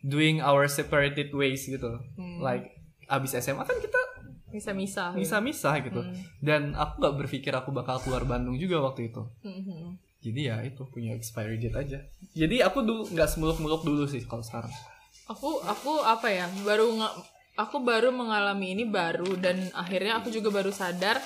[0.01, 1.97] doing our separated ways gitu.
[2.14, 2.45] Hmm.
[2.45, 2.78] Like
[3.10, 3.97] abis SMA kan kita
[4.50, 5.14] Misah-misah.
[5.14, 6.02] misah-misah gitu.
[6.02, 6.16] Hmm.
[6.41, 9.22] Dan aku nggak berpikir aku bakal keluar Bandung juga waktu itu.
[9.45, 9.97] Mhm.
[10.20, 12.00] Jadi ya itu punya expiry date aja.
[12.36, 14.72] Jadi aku dulu nggak semuluk-muluk dulu sih kalau sekarang.
[15.32, 17.14] Aku aku apa ya baru nggak
[17.56, 21.24] aku baru mengalami ini baru dan akhirnya aku juga baru sadar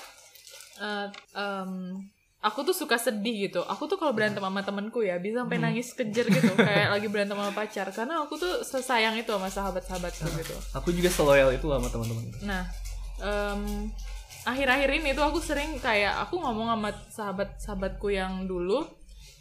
[0.77, 2.01] eh, em,
[2.43, 3.63] aku tuh suka sedih gitu.
[3.65, 7.39] Aku tuh kalau berantem sama temenku ya bisa sampai nangis kejer gitu kayak lagi berantem
[7.39, 10.55] sama pacar karena aku tuh sesayang itu sama sahabat-sahabatku gitu.
[10.75, 12.29] Aku juga seloyal itu sama teman-teman.
[12.43, 12.67] Nah,
[13.23, 13.87] em,
[14.43, 18.83] akhir-akhir ini tuh aku sering kayak aku ngomong sama sahabat-sahabatku yang dulu,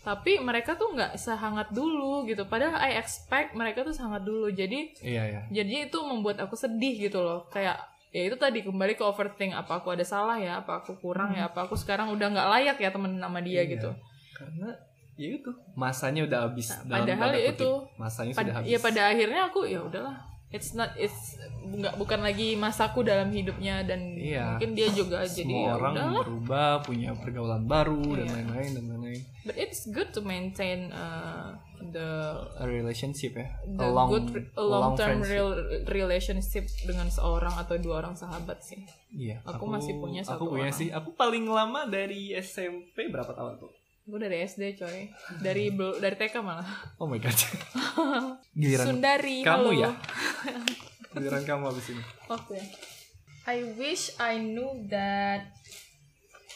[0.02, 2.46] tapi mereka tuh nggak sehangat dulu gitu.
[2.46, 4.46] Padahal I expect mereka tuh sangat dulu.
[4.48, 5.40] Jadi Iya ya.
[5.50, 7.46] jadi itu membuat aku sedih gitu loh.
[7.50, 11.34] Kayak ya itu tadi kembali ke overthink apa aku ada salah ya, apa aku kurang
[11.34, 13.90] ya, apa aku sekarang udah nggak layak ya temen sama dia gitu.
[14.34, 14.70] Karena
[15.18, 16.68] ya itu masanya udah habis.
[16.82, 17.70] dalam padahal ya itu.
[17.94, 18.68] masanya Pad- sudah habis.
[18.70, 20.16] ya pada akhirnya aku ya udahlah.
[20.52, 24.60] It's not it's nggak bukan lagi masaku dalam hidupnya dan Iya.
[24.60, 26.20] mungkin dia juga jadi Semua ya orang udahlah.
[26.20, 28.34] berubah, punya pergaulan baru dan Iya.
[28.34, 29.20] lain-lain dan lain-lain.
[29.42, 32.08] But it's good to maintain uh, the
[32.54, 35.32] A relationship ya, the a long, good a long term friendship.
[35.32, 35.50] real
[35.88, 38.78] relationship dengan seorang atau dua orang sahabat sih.
[39.10, 40.76] Iya, Aku masih punya satu Aku punya orang.
[40.76, 40.88] sih.
[40.90, 43.72] Aku paling lama dari SMP berapa tahun tuh?
[44.02, 45.06] Gue dari SD coy,
[45.38, 45.70] dari
[46.02, 46.66] dari TK malah.
[46.98, 47.38] Oh my god.
[48.60, 49.46] Giliran Sundari.
[49.46, 49.70] kamu halo.
[49.78, 49.90] ya.
[51.14, 52.02] Giliran kamu abis ini.
[52.26, 52.58] Oke.
[53.46, 55.54] I wish I knew that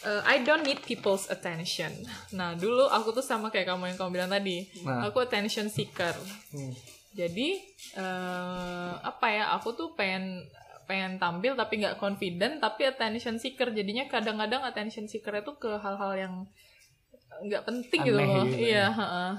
[0.03, 1.95] uh, I don't need people's attention.
[2.35, 4.67] Nah, dulu aku tuh sama kayak kamu yang kamu bilang tadi.
[4.83, 5.07] Nah.
[5.07, 6.15] Aku attention seeker.
[6.51, 6.75] Hmm.
[7.15, 7.63] Jadi
[7.95, 9.55] eh apa ya?
[9.55, 10.43] Aku tuh pengen
[10.87, 13.71] pengen tampil tapi nggak confident tapi attention seeker.
[13.71, 16.35] Jadinya kadang-kadang attention seeker itu ke hal-hal yang
[17.41, 18.45] nggak penting gitu Aneh loh.
[18.47, 18.66] gitu ya.
[18.66, 18.87] Iya.
[18.91, 19.32] heeh.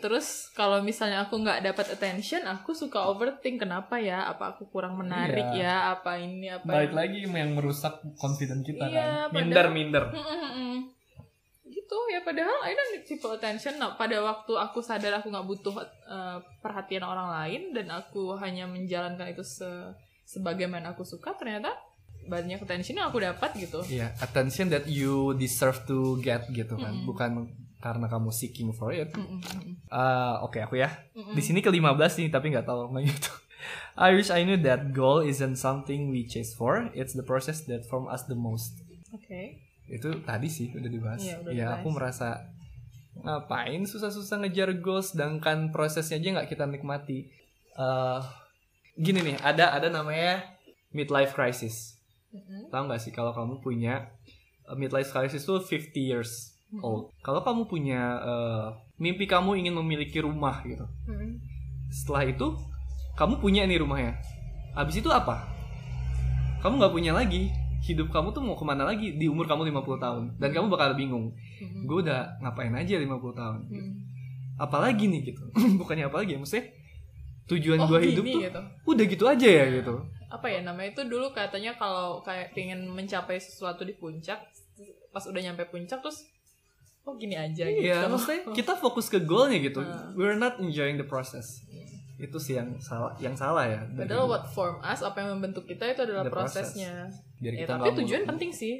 [0.00, 3.60] Terus kalau misalnya aku nggak dapat attention, aku suka overthink.
[3.60, 4.24] Kenapa ya?
[4.24, 5.60] Apa aku kurang menarik Iya.
[5.60, 5.74] ya?
[5.92, 6.48] Apa ini?
[6.48, 6.96] Apa Balik ini?
[6.96, 9.04] lagi yang merusak confident kita Iya, kan.
[9.28, 10.04] padahal- Minder-minder.
[10.10, 10.74] Mm-mm-mm.
[11.70, 15.46] gitu ya padahal I don't need people attention nah, pada waktu aku sadar aku nggak
[15.46, 19.66] butuh uh, perhatian orang lain dan aku hanya menjalankan itu se
[20.24, 21.70] sebagaimana aku suka ternyata
[22.28, 26.92] banyak attention yang aku dapat gitu Iya, attention that you deserve to get gitu kan.
[26.92, 27.08] Mm-mm.
[27.08, 27.30] Bukan
[27.80, 29.08] karena kamu seeking for it.
[29.16, 29.80] Mm-mm-mm.
[29.88, 30.92] Eh, Oke, aku ya.
[31.16, 31.32] Mm-mm.
[31.32, 33.32] Di sini ke-15 nih, tapi nggak tahu namanya itu.
[33.96, 36.88] I wish I knew that goal isn't something we chase for.
[36.92, 38.72] It's the process that form us the most.
[39.10, 39.58] oke
[39.90, 41.20] Itu tadi sih udah dibahas.
[41.20, 41.76] Iya, udah ya, dibahas.
[41.82, 42.28] aku merasa
[43.20, 47.28] ngapain susah-susah ngejar goals sedangkan prosesnya aja nggak kita nikmati.
[47.74, 48.20] Eh,
[48.96, 50.46] gini nih, ada ada namanya
[50.94, 51.99] midlife crisis.
[52.30, 52.70] Mm-mm.
[52.70, 54.10] Tahu nggak sih kalau kamu punya
[54.66, 57.10] uh, midlife crisis itu 50 years old.
[57.26, 58.66] Kalau kamu punya uh,
[59.02, 60.86] mimpi kamu ingin memiliki rumah gitu.
[61.10, 61.42] Mm-mm.
[61.90, 62.54] Setelah itu
[63.18, 64.14] kamu punya nih rumahnya.
[64.78, 65.50] Habis itu apa?
[66.62, 67.50] Kamu nggak punya lagi.
[67.80, 70.92] Hidup kamu tuh mau ke mana lagi di umur kamu 50 tahun dan kamu bakal
[70.94, 71.32] bingung.
[71.88, 73.60] Gue udah ngapain aja 50 tahun.
[73.72, 73.92] Mm.
[74.60, 75.48] Apalagi nih gitu.
[75.80, 76.68] Bukannya apalagi ya maksudnya
[77.50, 78.60] tujuan Oh, gue hidup tuh gitu.
[78.86, 79.94] udah gitu aja ya gitu.
[80.26, 84.38] apa ya namanya itu dulu katanya kalau kayak pengen mencapai sesuatu di puncak
[85.10, 86.22] pas udah nyampe puncak terus
[87.02, 89.82] oh gini aja gitu Iya, maksudnya kita fokus ke goalnya gitu.
[89.82, 90.14] Hmm.
[90.14, 91.66] We're not enjoying the process.
[92.14, 93.80] Itu sih yang salah, yang salah ya.
[93.90, 96.76] Padahal what form us, apa yang membentuk kita itu adalah process.
[96.76, 97.08] prosesnya.
[97.40, 98.72] Biar Ya, kita tapi nggak tujuan penting sih.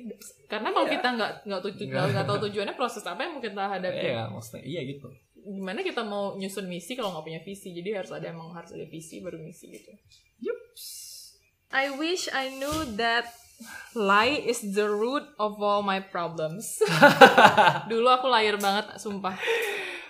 [0.45, 0.93] Karena kalau Iya.
[1.01, 1.83] kita nggak nggak tuju
[2.23, 4.05] tahu tujuannya proses apa yang mau kita hadapi.
[4.07, 5.09] Iya, maksudnya iya gitu.
[5.43, 7.71] Gimana kita mau nyusun misi kalau nggak punya visi?
[7.71, 9.93] Jadi harus ada emang harus ada visi baru misi gitu.
[11.71, 13.31] I wish I knew that
[13.95, 16.83] lie is the root of all my problems.
[17.91, 19.39] Dulu aku liar banget, sumpah.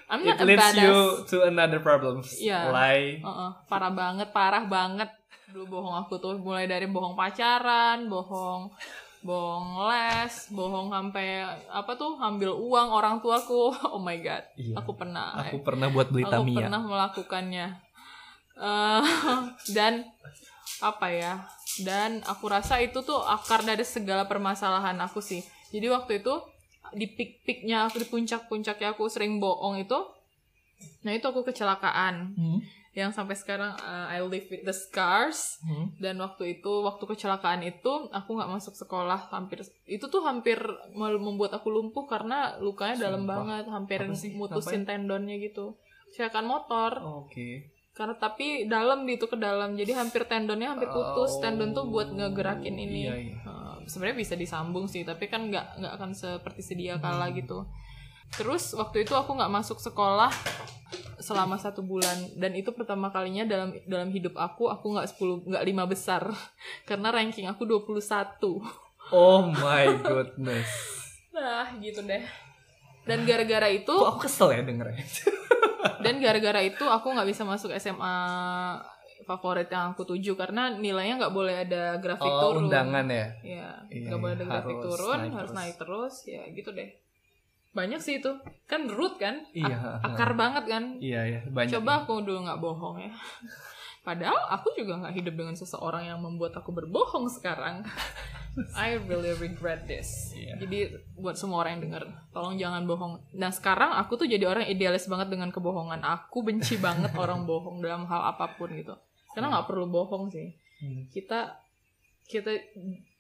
[0.09, 0.83] I'm It not a leads badass.
[0.83, 0.97] you
[1.29, 2.33] to another problems.
[2.41, 2.73] Iya.
[2.73, 3.21] Lie.
[3.21, 5.13] Heeh, parah banget, parah banget.
[5.53, 8.73] Dulu bohong aku tuh mulai dari bohong pacaran, bohong
[9.21, 13.73] bohong les, bohong sampai apa tuh ambil uang orang tuaku.
[13.95, 14.45] Oh my god.
[14.57, 14.81] Iya.
[14.81, 15.37] Aku pernah.
[15.45, 16.57] Aku pernah buat beli aku Tamiya.
[16.65, 17.67] pernah melakukannya.
[18.57, 19.03] Eh,
[19.77, 20.05] dan
[20.81, 21.45] apa ya
[21.85, 26.35] dan aku rasa itu tuh akar dari segala permasalahan aku sih jadi waktu itu
[26.93, 29.97] di pik-piknya aku di puncak-puncaknya aku sering bohong itu
[31.05, 32.59] nah itu aku kecelakaan Hmm.
[32.93, 35.95] Yang sampai sekarang uh, I live with the scars Hmm.
[35.97, 40.59] dan waktu itu waktu kecelakaan itu aku nggak masuk sekolah hampir itu tuh hampir
[40.93, 43.37] membuat aku lumpuh karena lukanya dalam Sumpah.
[43.37, 43.99] banget hampir
[44.33, 45.79] mutusin tendonnya gitu
[46.09, 47.71] kecelakaan motor Oke.
[47.93, 51.41] karena tapi dalam gitu ke dalam jadi hampir tendonnya hampir putus Oh.
[51.41, 53.37] tendon tuh buat ngegerakin ini Iya, iya.
[53.41, 57.37] Uh, sebenarnya bisa disambung sih tapi kan nggak nggak akan seperti sedia kala Hmm.
[57.37, 57.59] gitu
[58.33, 60.31] terus waktu itu aku nggak masuk sekolah
[61.19, 65.65] selama satu bulan dan itu pertama kalinya dalam dalam hidup aku aku nggak 10 nggak
[65.65, 66.25] lima besar
[66.89, 68.01] karena ranking aku 21
[69.11, 70.71] Oh my goodness.
[71.31, 72.23] nah gitu deh
[73.01, 75.03] dan gara-gara itu Kok aku kesel ya dengernya.
[76.05, 78.17] dan gara-gara itu aku nggak bisa masuk SMA
[79.23, 83.27] favorit yang aku tuju karena nilainya nggak boleh ada grafik Oh, turun undangan ya.
[83.41, 85.59] ya Iya, nggak boleh ada grafik harus turun naik harus terus.
[85.59, 86.91] naik terus ya gitu deh
[87.71, 88.31] banyak sih itu.
[88.67, 89.47] Kan root kan?
[89.51, 90.99] Iya, Ak- akar banget kan?
[90.99, 91.79] Iya ya, banyak.
[91.79, 93.13] coba aku dulu nggak bohong ya.
[94.01, 97.85] Padahal aku juga nggak hidup dengan seseorang yang membuat aku berbohong sekarang.
[98.75, 100.35] I really regret this.
[100.35, 100.59] Iya.
[100.59, 100.79] jadi
[101.15, 102.03] buat semua orang yang denger
[102.35, 103.23] tolong jangan bohong.
[103.37, 106.03] Nah sekarang aku tuh jadi orang idealis banget dengan kebohongan.
[106.03, 108.97] Aku benci banget orang bohong dalam hal apa pun gitu.
[109.31, 110.51] Karena nggak perlu bohong sih.
[110.81, 111.05] Hmm.
[111.13, 111.61] kita
[112.25, 112.57] kita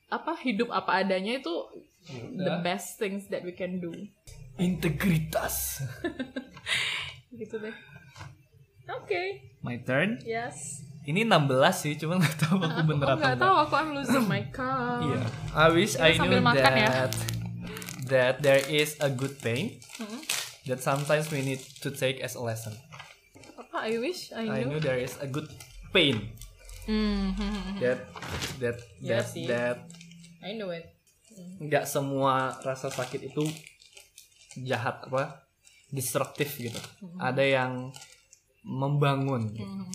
[0.08, 1.52] apa hidup apa adanya itu
[2.34, 3.92] the best things that we can do
[4.56, 5.80] Integritas.
[7.32, 7.72] gitu deh
[8.86, 9.22] oke
[9.60, 10.18] My turn.
[10.22, 13.40] yes Ini 16 sih, cuma nggak tahu aku bener aku apa nggak enggak.
[13.40, 15.20] tahu aku I'm losing my count Iya.
[15.56, 16.86] I wish Kita I knew sambil makan ya.
[16.86, 17.12] that
[18.04, 20.20] that there is a good pain Hmm.
[20.68, 22.76] that sometimes we need to take as a lesson.
[23.56, 25.48] apa I wish I I knew knew there is a good
[25.90, 26.36] pain
[26.84, 28.04] Hmm, hmm, that
[28.60, 29.44] that Iya that sih.
[29.48, 29.78] that
[30.44, 30.84] I know it
[31.60, 33.44] nggak semua rasa sakit itu
[34.64, 35.46] jahat apa
[35.90, 36.78] destruktif gitu.
[37.18, 37.94] Ada yang
[38.66, 39.50] membangun.
[39.54, 39.66] Gitu.
[39.66, 39.90] Hmm.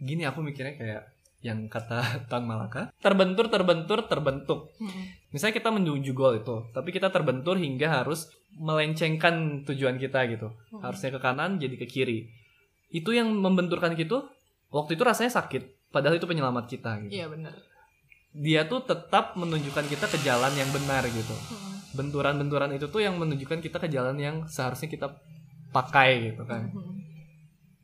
[0.00, 1.02] Gini aku mikirnya kayak
[1.44, 4.72] yang kata Tan Malaka, terbentur terbentur terbentuk.
[4.80, 5.14] Hmm.
[5.30, 10.48] Misalnya kita menuju gol itu, tapi kita terbentur hingga harus melencengkan tujuan kita gitu.
[10.80, 12.28] Harusnya ke kanan jadi ke kiri.
[12.88, 14.26] Itu yang membenturkan gitu.
[14.72, 17.22] Waktu itu rasanya sakit, padahal itu penyelamat kita gitu.
[17.22, 17.54] iya benar
[18.36, 21.32] Dia tuh tetap menunjukkan kita ke jalan yang benar gitu.
[21.32, 21.80] Hmm.
[21.96, 25.08] Benturan-benturan itu tuh yang menunjukkan kita ke jalan yang seharusnya kita
[25.72, 26.68] pakai gitu kan.
[26.68, 27.00] Hmm.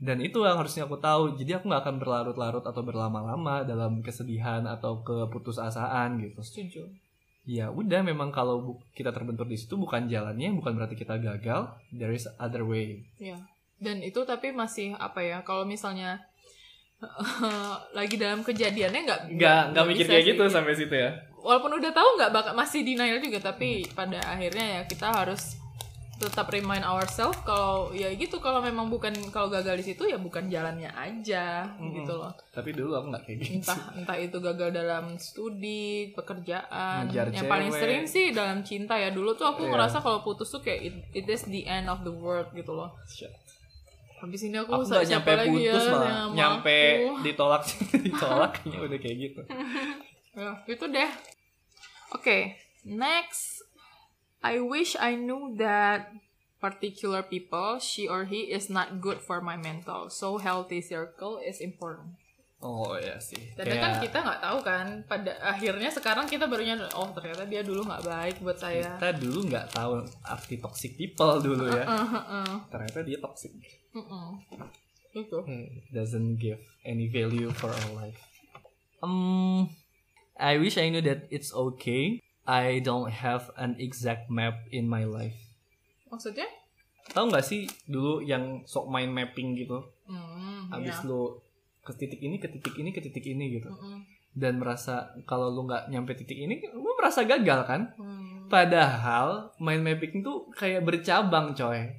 [0.02, 1.38] Dan itu yang harusnya aku tahu.
[1.38, 6.42] Jadi aku nggak akan berlarut-larut atau berlama-lama dalam kesedihan atau keputusasaan gitu.
[6.42, 6.84] setuju
[7.42, 11.74] Ya udah memang kalau kita terbentur di situ bukan jalannya, bukan berarti kita gagal.
[11.90, 13.02] There is other way.
[13.18, 13.38] Iya.
[13.82, 15.42] Dan itu tapi masih apa ya?
[15.42, 16.22] Kalau misalnya
[17.92, 20.30] lagi dalam kejadiannya nggak Nggak nggak mikir kayak sih.
[20.32, 21.10] gitu sampai situ ya.
[21.36, 25.58] Walaupun udah tahu nggak bakal masih denial juga tapi pada akhirnya ya kita harus
[26.14, 30.46] tetap remind ourselves kalau ya gitu kalau memang bukan kalau gagal di situ ya bukan
[30.46, 32.30] jalannya aja gitu loh.
[32.48, 33.52] Tapi dulu aku nggak kayak gitu.
[33.58, 37.10] Entah entah itu gagal dalam studi, pekerjaan.
[37.10, 37.80] Ngejar yang paling cewek.
[37.82, 39.10] sering sih dalam cinta ya.
[39.10, 39.74] Dulu tuh aku Iya.
[39.74, 42.94] ngerasa kalau putus tuh kayak it, it is the end of the world gitu loh.
[43.04, 43.34] Shit.
[44.22, 47.10] Habis ini aku, Aku nggak nyampe lagi putus ya malah nyampe aku?
[47.26, 49.42] ditolak ditolak kayaknya udah kayak gitu.
[50.32, 51.12] Ya, itu deh.
[52.16, 52.56] Oke,
[52.88, 53.60] next.
[54.40, 56.08] I wish I knew that
[56.56, 60.08] particular people, she or he, is not good for my mental.
[60.08, 62.16] So healthy circle is important.
[62.62, 63.42] Oh ya sih.
[63.58, 64.86] Tapi kan kita nggak tahu kan.
[65.10, 68.94] Pada akhirnya sekarang kita barunya oh ternyata dia dulu nggak baik buat saya.
[68.96, 71.82] kita dulu nggak tahu arti toxic people dulu ya.
[71.82, 72.50] Uh, uh, uh.
[72.70, 73.50] Ternyata dia toxic.
[73.90, 74.38] Mm-mm.
[75.12, 75.44] Itu.
[75.92, 78.16] doesn't give any value for our life.
[79.02, 79.68] Um,
[80.38, 82.22] I wish I knew that it's okay.
[82.46, 85.36] I don't have an exact map in my life.
[86.08, 86.46] Maksudnya?
[87.10, 91.06] Tahu nggak sih dulu yang sok main mapping gitu, Hmm, habis ya.
[91.10, 91.42] lu
[91.82, 94.06] ke titik ini, ke titik ini, ke titik ini gitu, Mm-mm.
[94.38, 97.90] dan merasa kalau lu nggak nyampe titik ini, lu merasa gagal kan?
[97.98, 98.46] Hmm.
[98.46, 101.90] Padahal main mapping tuh kayak bercabang coy.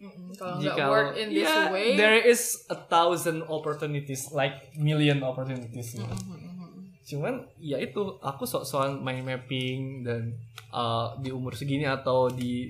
[0.00, 0.36] Mm-mm.
[0.36, 5.96] Kalau nggak work in this ya, way, there is a thousand opportunities, like million opportunities.
[5.96, 6.04] Gitu.
[6.04, 7.00] Mm-mm.
[7.00, 10.36] Cuman ya itu aku sok-sokan main mapping dan
[10.70, 12.68] uh, di umur segini atau di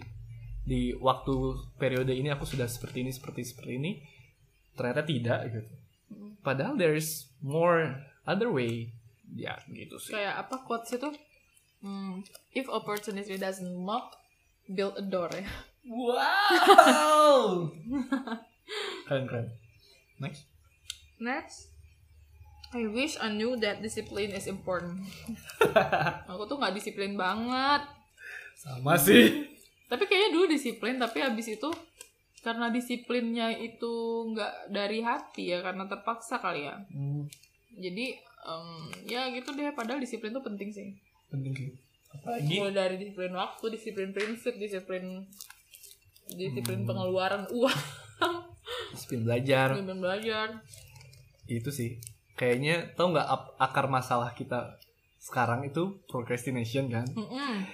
[0.60, 1.34] di waktu
[1.76, 3.90] periode ini aku sudah seperti ini seperti seperti ini
[4.78, 5.79] ternyata tidak gitu.
[6.40, 8.92] Padahal there is more other way.
[9.30, 10.10] Ya gitu sih.
[10.10, 11.06] kayak apa quotes itu?
[11.80, 14.18] Hmm, if opportunity doesn't knock,
[14.66, 15.46] build a door ya.
[15.86, 17.70] Wow.
[19.06, 19.46] keren keren.
[20.20, 20.44] Next.
[21.20, 21.72] Next,
[22.72, 25.04] I wish I knew that discipline is important.
[26.30, 27.86] aku tuh nggak disiplin banget.
[28.56, 29.48] Sama sih.
[29.88, 31.70] Tapi kayaknya dulu disiplin, tapi habis itu
[32.40, 33.92] karena disiplinnya itu
[34.32, 36.76] nggak dari hati ya, karena terpaksa kali ya.
[36.88, 37.28] Hmm,
[37.76, 38.68] Jadi em,
[39.04, 39.70] ya gitu deh.
[39.72, 40.88] Padahal disiplin tuh penting sih.
[41.30, 41.70] penting sih.
[42.10, 45.22] Apalagi Mulai dari disiplin waktu, disiplin prinsip, disiplin
[46.30, 47.78] disiplin pengeluaran uang,
[48.94, 49.78] disiplin belajar.
[49.78, 50.48] disiplin belajar.
[51.46, 52.02] Itu sih.
[52.34, 54.80] Kayaknya tau nggak akar masalah kita
[55.20, 57.06] sekarang itu procrastination kan?
[57.12, 57.68] Mm-mm.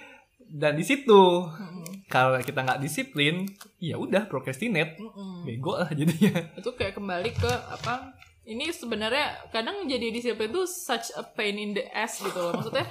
[0.47, 1.96] Dan di situ Mm-mm.
[2.07, 3.43] Kalau kita nggak disiplin,
[3.77, 5.43] ya udah procrastinate, Mm-mm.
[5.43, 6.39] bego lah jadinya.
[6.53, 11.71] itu kayak kembali ke apa ini sebenarnya kadang jadi disiplin tuh such a pain in
[11.71, 12.87] the ass gitu loh maksudnya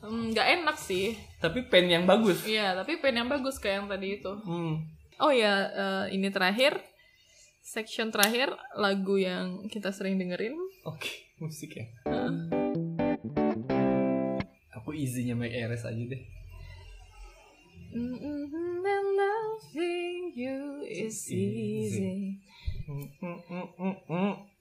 [0.00, 2.42] mm, nggak enak sih Tapi pen yang bagus.
[2.42, 4.82] iya tapi pain yang bagus kayak yang tadi itu Hmm.
[5.16, 6.82] oh ya eh, ini terakhir
[7.60, 11.86] section terakhir lagu yang kita sering dengerin Oke, musik ya.
[14.74, 16.22] Aku easy-nya Mike Eres aja deh.
[17.88, 22.36] Mm-mm, and loving you is easy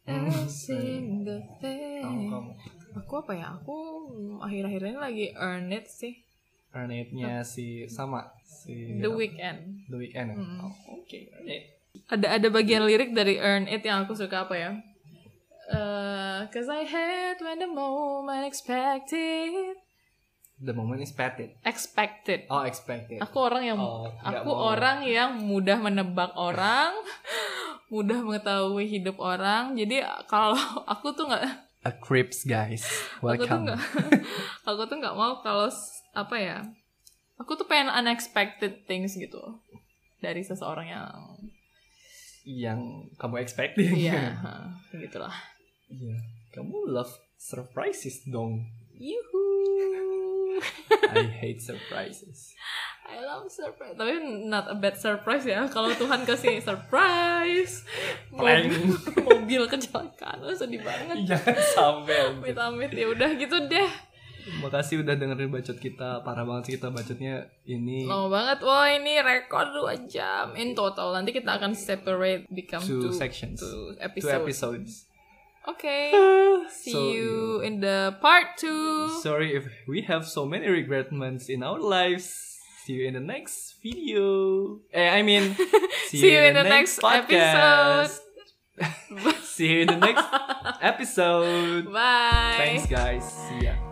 [0.07, 2.31] every single thing
[2.95, 3.75] aku apa ya aku
[4.39, 6.23] akhir-akhir ini lagi earn it sih
[6.67, 10.27] Earn-It-nya si sama si The Weeknd The Weeknd.
[10.29, 10.35] ya?
[10.35, 10.59] Hmm.
[10.67, 11.63] Oh, Oke, Earn It.
[12.11, 14.71] ada ada bagian lirik dari Earn It yang aku suka apa ya?
[15.73, 19.79] Eh, Cause I hate when the moment expected
[20.57, 21.53] The moment is pated.
[21.61, 22.49] expected.
[22.49, 23.21] Oh, expected.
[23.21, 24.73] Aku orang yang Oh, aku mau.
[24.73, 26.97] orang yang mudah menebak orang,
[27.93, 29.77] mudah mengetahui hidup orang.
[29.77, 30.57] Jadi kalau
[30.93, 31.45] aku tuh nggak
[31.85, 32.89] A Crips guys.
[33.21, 33.63] aku tuh Welcome.
[33.69, 33.81] nggak
[34.69, 35.69] aku tuh nggak mau kalau
[36.11, 36.57] apa ya?
[37.37, 39.61] Aku tuh pengen unexpected things gitu
[40.17, 41.13] dari seseorang yang
[42.41, 42.79] Yang
[43.15, 43.93] kamu expecting.
[43.93, 44.41] iya
[44.89, 45.37] gitulah.
[45.85, 46.17] Iya.
[46.49, 48.65] Kamu love surprises dong.
[48.97, 49.45] Yuhu.
[51.13, 52.53] I hate surprises.
[53.07, 53.95] I love surprise.
[53.95, 54.19] Tapi
[54.51, 55.63] not a bad surprise ya.
[55.71, 57.87] Kalau Tuhan kasih surprise,
[58.35, 58.99] mobil,
[59.31, 61.23] mobil kecelakaan, oh, sedih banget.
[61.23, 62.35] Jangan sampai.
[62.35, 63.89] Amit-amit ya udah gitu deh.
[64.59, 66.23] Makasih udah dengerin bacot kita.
[66.23, 68.59] Parah banget sih kita bacotnya ini Lama banget.
[68.63, 71.15] Wah ini rekor 2 jam in total.
[71.15, 73.59] Nanti kita akan separate become two two, sections.
[73.59, 75.07] two Two episodes.
[75.67, 76.11] Okay.
[76.71, 79.19] See So, you in the part 2.
[79.21, 82.55] Sorry if we have so many regretments in our lives.
[82.85, 84.79] See you in the next video.
[84.93, 85.55] Eh, I mean,
[86.07, 88.11] see, See you in the next episode.
[89.43, 90.23] see you in the next
[90.81, 91.91] episode.
[91.91, 92.55] Bye.
[92.57, 93.27] Thanks, guys.
[93.49, 93.86] See ya.